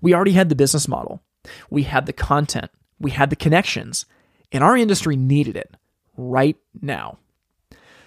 [0.00, 1.22] We already had the business model,
[1.70, 2.70] we had the content,
[3.00, 4.06] we had the connections,
[4.52, 5.74] and our industry needed it
[6.16, 7.18] right now.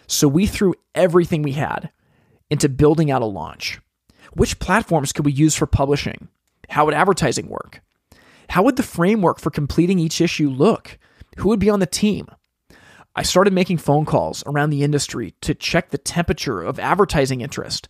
[0.05, 1.89] So we threw everything we had
[2.49, 3.82] into building out a launch.
[4.34, 6.30] Which platforms could we use for publishing?
[6.70, 7.82] How would advertising work?
[8.49, 10.97] How would the framework for completing each issue look?
[11.38, 12.28] Who would be on the team?
[13.18, 17.88] I started making phone calls around the industry to check the temperature of advertising interest.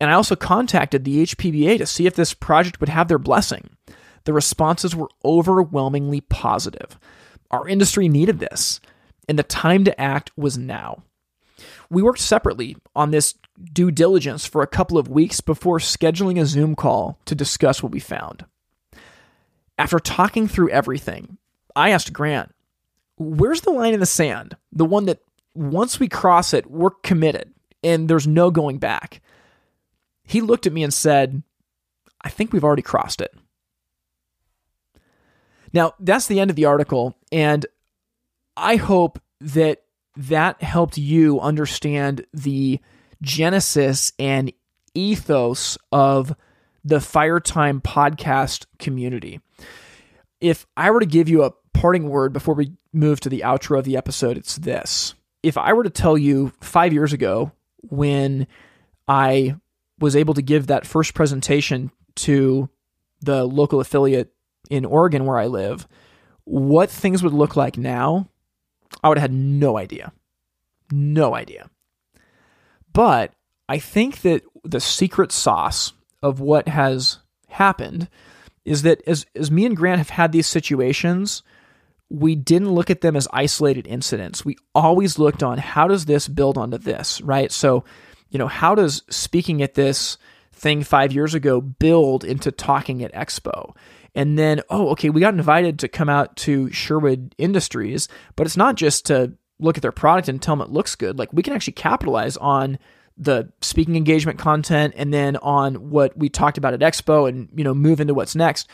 [0.00, 3.76] And I also contacted the HPBA to see if this project would have their blessing.
[4.24, 6.98] The responses were overwhelmingly positive.
[7.50, 8.80] Our industry needed this,
[9.28, 11.02] and the time to act was now.
[11.90, 13.34] We worked separately on this
[13.74, 17.92] due diligence for a couple of weeks before scheduling a Zoom call to discuss what
[17.92, 18.46] we found.
[19.76, 21.36] After talking through everything,
[21.76, 22.54] I asked Grant
[23.20, 24.56] where's the line in the sand?
[24.72, 25.20] The one that
[25.54, 27.52] once we cross it, we're committed
[27.84, 29.20] and there's no going back.
[30.24, 31.42] He looked at me and said,
[32.22, 33.34] I think we've already crossed it.
[35.72, 37.14] Now, that's the end of the article.
[37.30, 37.66] And
[38.56, 39.82] I hope that
[40.16, 42.80] that helped you understand the
[43.22, 44.52] genesis and
[44.94, 46.34] ethos of
[46.84, 49.40] the Firetime podcast community.
[50.40, 53.78] If I were to give you a parting word before we move to the outro
[53.78, 55.14] of the episode, it's this.
[55.42, 57.52] If I were to tell you five years ago
[57.82, 58.46] when
[59.08, 59.56] I
[59.98, 62.68] was able to give that first presentation to
[63.20, 64.32] the local affiliate
[64.70, 65.86] in Oregon where I live,
[66.44, 68.28] what things would look like now,
[69.02, 70.12] I would have had no idea.
[70.90, 71.70] No idea.
[72.92, 73.32] But
[73.68, 75.92] I think that the secret sauce
[76.22, 77.18] of what has
[77.48, 78.08] happened
[78.64, 81.42] is that as, as me and Grant have had these situations
[82.10, 84.44] we didn't look at them as isolated incidents.
[84.44, 87.50] We always looked on how does this build onto this, right?
[87.52, 87.84] So,
[88.30, 90.18] you know, how does speaking at this
[90.52, 93.76] thing five years ago build into talking at Expo?
[94.14, 98.56] And then, oh, okay, we got invited to come out to Sherwood Industries, but it's
[98.56, 101.16] not just to look at their product and tell them it looks good.
[101.16, 102.78] Like we can actually capitalize on
[103.16, 107.62] the speaking engagement content and then on what we talked about at Expo and, you
[107.62, 108.68] know, move into what's next.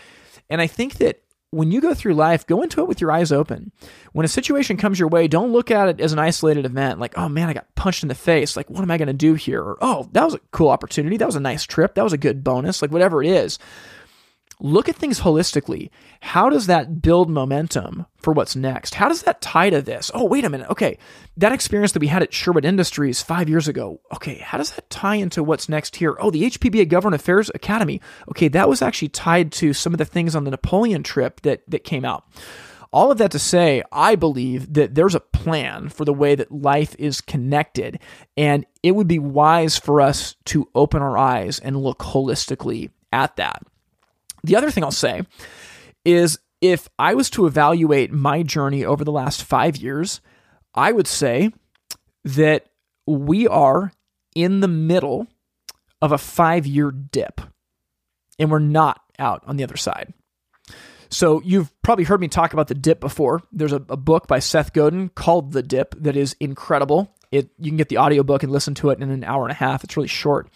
[0.48, 1.20] And I think that
[1.56, 3.72] when you go through life, go into it with your eyes open.
[4.12, 7.16] When a situation comes your way, don't look at it as an isolated event like,
[7.16, 8.56] oh man, I got punched in the face.
[8.56, 9.62] Like, what am I going to do here?
[9.62, 11.16] Or, oh, that was a cool opportunity.
[11.16, 11.94] That was a nice trip.
[11.94, 12.82] That was a good bonus.
[12.82, 13.58] Like, whatever it is.
[14.58, 15.90] Look at things holistically.
[16.20, 18.94] How does that build momentum for what's next?
[18.94, 20.10] How does that tie to this?
[20.14, 20.70] Oh, wait a minute.
[20.70, 20.98] Okay.
[21.36, 24.00] That experience that we had at Sherwood Industries five years ago.
[24.14, 24.36] Okay.
[24.36, 26.16] How does that tie into what's next here?
[26.18, 28.00] Oh, the HPBA Government Affairs Academy.
[28.30, 28.48] Okay.
[28.48, 31.84] That was actually tied to some of the things on the Napoleon trip that, that
[31.84, 32.24] came out.
[32.92, 36.50] All of that to say, I believe that there's a plan for the way that
[36.50, 37.98] life is connected,
[38.38, 43.36] and it would be wise for us to open our eyes and look holistically at
[43.36, 43.62] that.
[44.46, 45.22] The other thing I'll say
[46.04, 50.20] is if I was to evaluate my journey over the last five years,
[50.74, 51.52] I would say
[52.24, 52.66] that
[53.06, 53.92] we are
[54.34, 55.26] in the middle
[56.00, 57.40] of a five year dip
[58.38, 60.12] and we're not out on the other side.
[61.08, 63.42] So you've probably heard me talk about the dip before.
[63.52, 67.14] There's a, a, book by Seth Godin called The Dip that is incredible.
[67.30, 69.54] It you can get the audiobook and listen to it in an hour and a
[69.54, 69.84] half.
[69.84, 70.48] It's really short.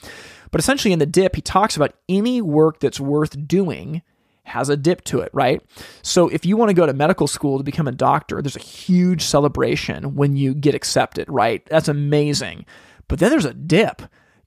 [0.50, 4.02] But essentially in the dip, he talks about any work that's worth doing
[4.44, 5.62] has a dip to it, right?
[6.02, 8.60] So if you want to go to medical school to become a doctor, there's a
[8.60, 11.64] huge celebration when you get accepted, right?
[11.66, 12.66] That's amazing.
[13.08, 14.02] But then there's a dip.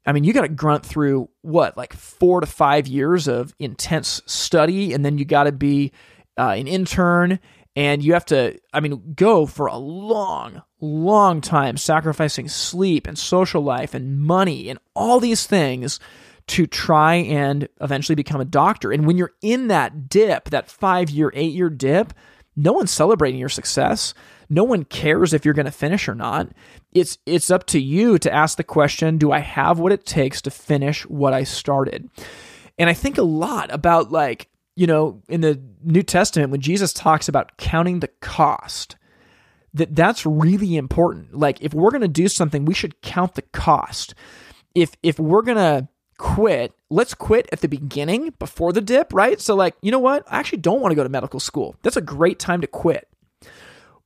[0.06, 4.22] I mean, you got to grunt through what, like four to five years of intense
[4.26, 5.94] study, and then you got to be
[6.38, 7.40] uh, an intern,
[7.76, 13.18] and you have to, I mean, go for a long, long time, sacrificing sleep and
[13.18, 16.00] social life and money and all these things
[16.46, 18.92] to try and eventually become a doctor.
[18.92, 22.14] And when you're in that dip, that five year, eight year dip,
[22.56, 24.14] no one's celebrating your success.
[24.50, 26.50] No one cares if you're going to finish or not.
[26.92, 30.42] It's it's up to you to ask the question, do I have what it takes
[30.44, 32.10] to finish what I started?
[32.78, 36.94] And I think a lot about like, you know, in the New Testament when Jesus
[36.94, 38.96] talks about counting the cost,
[39.74, 41.38] that that's really important.
[41.38, 44.14] Like if we're going to do something, we should count the cost.
[44.76, 49.42] If if we're going to quit, let's quit at the beginning before the dip, right?
[49.42, 50.24] So, like, you know what?
[50.30, 51.76] I actually don't want to go to medical school.
[51.82, 53.08] That's a great time to quit.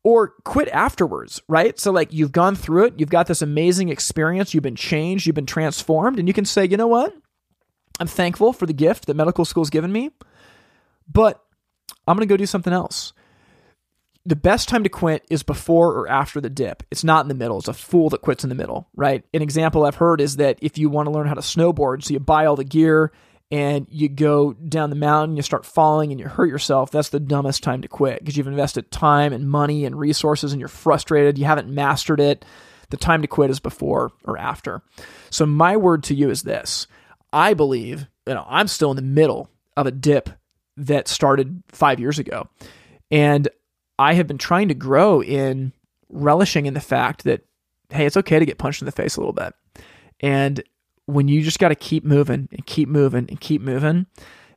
[0.04, 1.78] Or quit afterwards, right?
[1.80, 5.36] So, like, you've gone through it, you've got this amazing experience, you've been changed, you've
[5.36, 7.14] been transformed, and you can say, you know what?
[8.00, 10.12] I'm thankful for the gift that medical school's given me,
[11.12, 11.44] but
[12.08, 13.14] I'm going to go do something else
[14.28, 16.84] the best time to quit is before or after the dip.
[16.92, 17.60] It's not in the middle.
[17.60, 19.24] It's a fool that quits in the middle, right?
[19.34, 22.14] An example I've heard is that if you want to learn how to snowboard, so
[22.14, 23.14] you buy all the gear
[23.52, 27.22] and you go down the mountain, you start falling and you hurt yourself, that's the
[27.22, 31.38] dumbest time to quit because you've invested time and money and resources and you're frustrated,
[31.38, 32.44] you haven't mastered it.
[32.90, 34.82] The time to quit is before or after.
[35.30, 36.88] So my word to you is this.
[37.32, 40.30] I believe, you know, I'm still in the middle of a dip
[40.78, 42.48] that started 5 years ago.
[43.12, 43.50] And
[44.00, 45.74] I have been trying to grow in
[46.10, 47.42] relishing in the fact that,
[47.90, 49.54] hey, it's okay to get punched in the face a little bit.
[50.20, 50.64] And
[51.06, 54.06] when you just got to keep moving and keep moving and keep moving,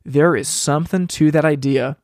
[0.03, 1.97] there is something to that idea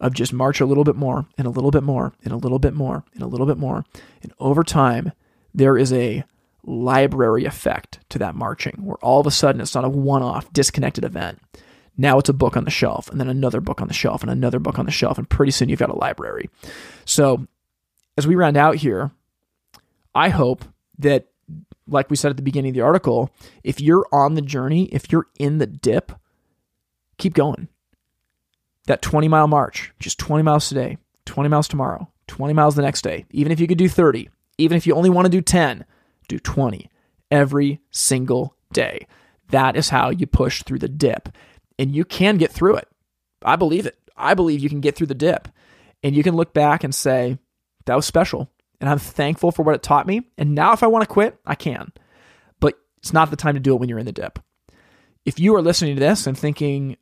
[0.00, 2.58] of just march a little bit more and a little bit more and a little
[2.58, 3.84] bit more and a little bit more.
[4.22, 5.12] And over time,
[5.54, 6.24] there is a
[6.64, 10.52] library effect to that marching where all of a sudden it's not a one off
[10.52, 11.40] disconnected event.
[11.96, 14.30] Now it's a book on the shelf, and then another book on the shelf, and
[14.30, 16.50] another book on the shelf, and pretty soon you've got a library.
[17.04, 17.46] So,
[18.18, 19.10] as we round out here,
[20.14, 20.64] I hope
[20.98, 21.28] that,
[21.86, 23.30] like we said at the beginning of the article,
[23.64, 26.12] if you're on the journey, if you're in the dip,
[27.18, 27.68] keep going.
[28.86, 33.02] That 20 mile march, just 20 miles today, 20 miles tomorrow, 20 miles the next
[33.02, 33.24] day.
[33.30, 34.28] Even if you could do 30,
[34.58, 35.84] even if you only want to do 10,
[36.28, 36.88] do 20
[37.30, 39.06] every single day.
[39.50, 41.28] That is how you push through the dip
[41.78, 42.88] and you can get through it.
[43.42, 43.96] I believe it.
[44.16, 45.48] I believe you can get through the dip
[46.02, 47.38] and you can look back and say,
[47.86, 48.50] that was special.
[48.80, 50.22] And I'm thankful for what it taught me.
[50.36, 51.92] And now, if I want to quit, I can.
[52.60, 54.38] But it's not the time to do it when you're in the dip.
[55.24, 56.96] If you are listening to this and thinking,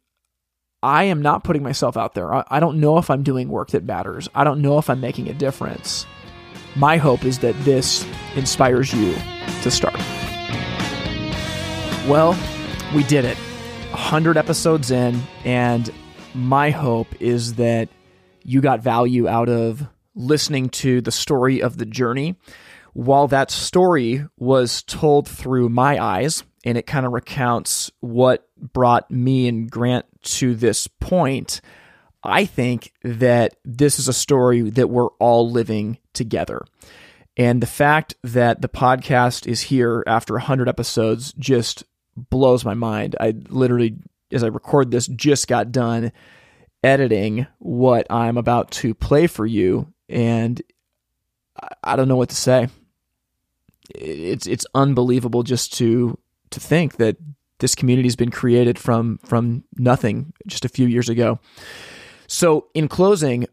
[0.82, 3.84] I am not putting myself out there, I don't know if I'm doing work that
[3.84, 6.06] matters, I don't know if I'm making a difference,
[6.76, 8.06] my hope is that this
[8.36, 9.14] inspires you
[9.62, 9.98] to start.
[12.06, 12.38] Well,
[12.94, 13.38] we did it.
[13.94, 15.88] 100 episodes in, and
[16.34, 17.88] my hope is that
[18.42, 22.34] you got value out of listening to the story of the journey.
[22.92, 29.08] While that story was told through my eyes, and it kind of recounts what brought
[29.12, 31.60] me and Grant to this point,
[32.24, 36.62] I think that this is a story that we're all living together.
[37.36, 41.84] And the fact that the podcast is here after 100 episodes just
[42.16, 43.16] blows my mind.
[43.20, 43.96] I literally,
[44.32, 46.12] as I record this, just got done
[46.82, 50.60] editing what I'm about to play for you, and
[51.82, 52.68] I don't know what to say.
[53.94, 56.18] It's it's unbelievable just to
[56.50, 57.16] to think that
[57.58, 61.38] this community has been created from from nothing just a few years ago.
[62.26, 63.46] So, in closing,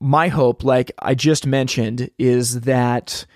[0.00, 3.26] my hope, like I just mentioned, is that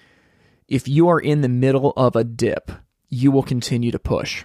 [0.68, 2.70] if you are in the middle of a dip,
[3.08, 4.44] you will continue to push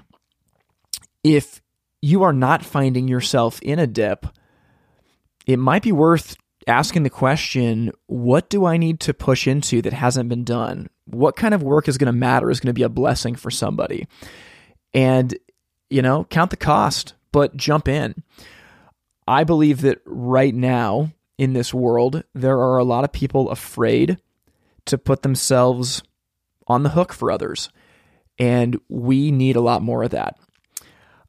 [1.25, 1.59] if
[2.03, 4.27] you are not finding yourself in a dip,
[5.47, 6.37] it might be worth
[6.67, 10.87] asking the question what do I need to push into that hasn't been done?
[11.05, 13.49] What kind of work is going to matter, is going to be a blessing for
[13.49, 14.07] somebody?
[14.93, 15.35] And,
[15.89, 18.21] you know, count the cost, but jump in.
[19.27, 24.19] I believe that right now in this world, there are a lot of people afraid
[24.85, 26.03] to put themselves
[26.67, 27.69] on the hook for others.
[28.37, 30.37] And we need a lot more of that.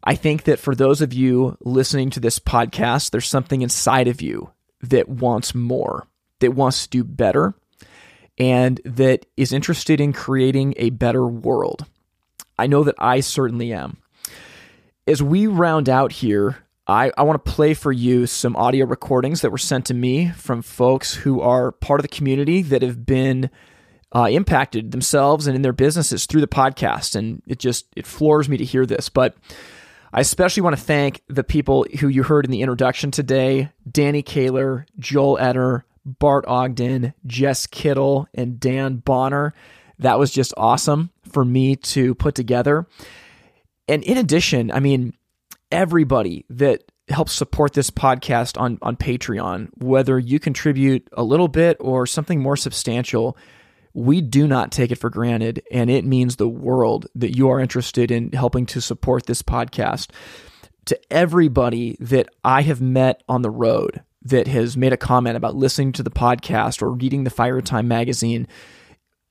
[0.07, 4.23] I think that for those of you listening to this podcast, there's something inside of
[4.23, 4.53] you
[4.83, 6.07] that wants more,
[6.39, 7.55] that wants to do better,
[8.39, 11.87] and that is interested in creating a better world.
[12.57, 13.97] I know that I certainly am.
[15.09, 19.41] As we round out here, I, I want to play for you some audio recordings
[19.41, 23.05] that were sent to me from folks who are part of the community that have
[23.05, 23.51] been
[24.15, 27.17] uh, impacted themselves and in their businesses through the podcast.
[27.17, 29.09] And it just it floors me to hear this.
[29.09, 29.35] But
[30.13, 34.23] I especially want to thank the people who you heard in the introduction today Danny
[34.23, 39.53] Kaler, Joel Etter, Bart Ogden, Jess Kittle, and Dan Bonner.
[39.99, 42.87] That was just awesome for me to put together.
[43.89, 45.15] And in addition, I mean,
[45.71, 51.77] everybody that helps support this podcast on, on Patreon, whether you contribute a little bit
[51.81, 53.37] or something more substantial,
[53.97, 55.63] we do not take it for granted.
[55.71, 60.11] And it means the world that you are interested in helping to support this podcast.
[60.85, 65.57] To everybody that I have met on the road that has made a comment about
[65.57, 68.47] listening to the podcast or reading the Fire Time magazine,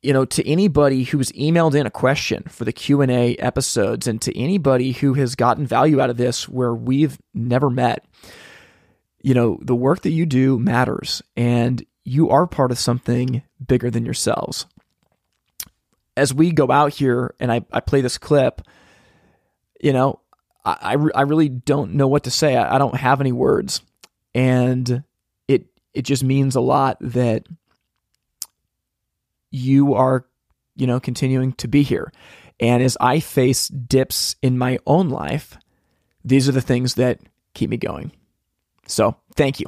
[0.01, 4.37] you know to anybody who's emailed in a question for the q&a episodes and to
[4.37, 8.05] anybody who has gotten value out of this where we've never met
[9.23, 13.91] you know the work that you do matters and you are part of something bigger
[13.91, 14.65] than yourselves
[16.15, 18.61] as we go out here and i, I play this clip
[19.81, 20.21] you know
[20.63, 23.81] I, I, I really don't know what to say I, I don't have any words
[24.33, 25.03] and
[25.47, 27.47] it it just means a lot that
[29.55, 30.25] you are,
[30.75, 32.11] you know, continuing to be here.
[32.59, 35.57] And as I face dips in my own life,
[36.23, 37.19] these are the things that
[37.53, 38.11] keep me going.
[38.87, 39.67] So thank you.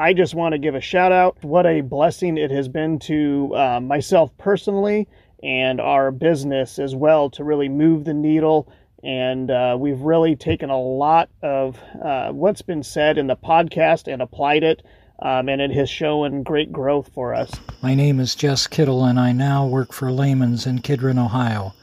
[0.00, 1.44] I just want to give a shout out.
[1.44, 5.06] What a blessing it has been to uh, myself personally
[5.42, 8.72] and our business as well to really move the needle.
[9.04, 14.10] And uh, we've really taken a lot of uh, what's been said in the podcast
[14.10, 14.82] and applied it
[15.18, 17.50] um, and it has shown great growth for us.
[17.82, 21.74] My name is Jess Kittle, and I now work for Lehman's in Kidron, Ohio.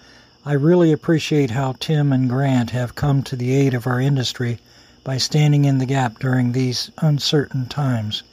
[0.44, 4.58] I really appreciate how Tim and Grant have come to the aid of our industry
[5.08, 8.24] by standing in the gap during these uncertain times.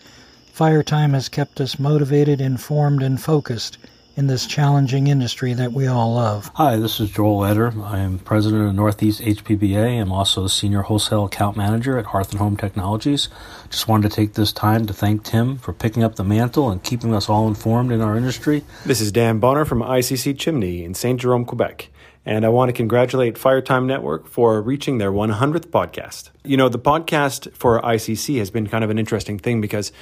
[0.47, 3.79] Fire Time has kept us motivated, informed, and focused
[4.17, 6.51] in this challenging industry that we all love.
[6.57, 7.73] Hi, this is Joel Eder.
[7.81, 10.01] I am president of Northeast HPBA.
[10.01, 13.29] I'm also a senior wholesale account manager at Hearth and Home Technologies.
[13.71, 16.83] Just wanted to take this time to thank Tim for picking up the mantle and
[16.83, 18.65] keeping us all informed in our industry.
[18.85, 21.21] This is Dan Bonner from ICC Chimney in St.
[21.21, 21.89] Jerome, Quebec.
[22.27, 26.31] And I want to congratulate Firetime Network for reaching their 100th podcast.
[26.43, 29.93] You know, the podcast for ICC has been kind of an interesting thing because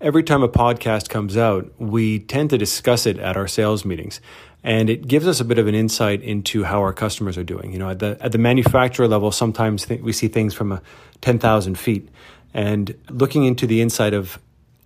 [0.00, 4.20] every time a podcast comes out, we tend to discuss it at our sales meetings.
[4.64, 7.72] And it gives us a bit of an insight into how our customers are doing.
[7.72, 10.82] You know, at the, at the manufacturer level, sometimes th- we see things from a
[11.20, 12.08] 10,000 feet.
[12.52, 14.40] And looking into the insight of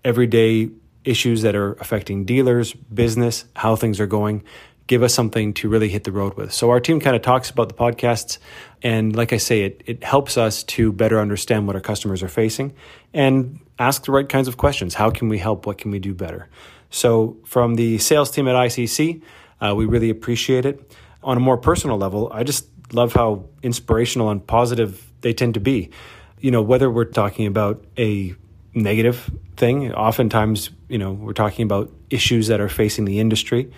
[0.04, 0.68] everyday
[1.04, 4.44] issues that are affecting dealers, business, how things are going,
[4.92, 6.52] give us something to really hit the road with.
[6.52, 8.36] So our team kind of talks about the podcasts
[8.82, 12.28] and like I say, it, it helps us to better understand what our customers are
[12.28, 12.74] facing
[13.14, 14.92] and ask the right kinds of questions.
[14.92, 15.64] How can we help?
[15.64, 16.50] What can we do better?
[16.90, 19.22] So, from the sales team at ICC,
[19.62, 20.94] uh, we really appreciate it.
[21.22, 25.60] On a more personal level, I just love how inspirational and positive they tend to
[25.60, 25.88] be.
[26.40, 28.34] You know, whether we're talking about a
[28.74, 33.70] negative thing, oftentimes, you know, we're talking about issues that are facing the industry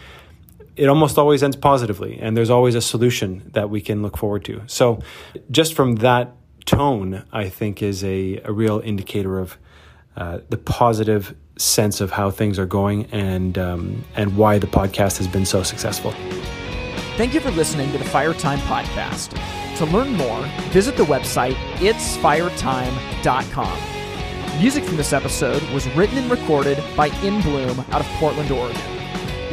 [0.76, 4.44] it almost always ends positively, and there's always a solution that we can look forward
[4.46, 4.62] to.
[4.66, 5.00] So,
[5.50, 6.34] just from that
[6.66, 9.56] tone, I think is a, a real indicator of
[10.16, 15.18] uh, the positive sense of how things are going and um, and why the podcast
[15.18, 16.12] has been so successful.
[17.16, 19.38] Thank you for listening to the Fire Time podcast.
[19.78, 23.78] To learn more, visit the website itsfiretime.com.
[24.60, 28.93] Music from this episode was written and recorded by In Bloom out of Portland, Oregon.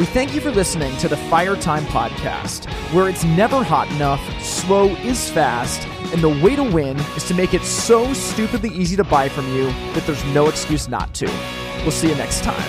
[0.01, 4.19] We thank you for listening to the Fire Time Podcast, where it's never hot enough,
[4.41, 8.95] slow is fast, and the way to win is to make it so stupidly easy
[8.95, 11.27] to buy from you that there's no excuse not to.
[11.83, 12.59] We'll see you next time.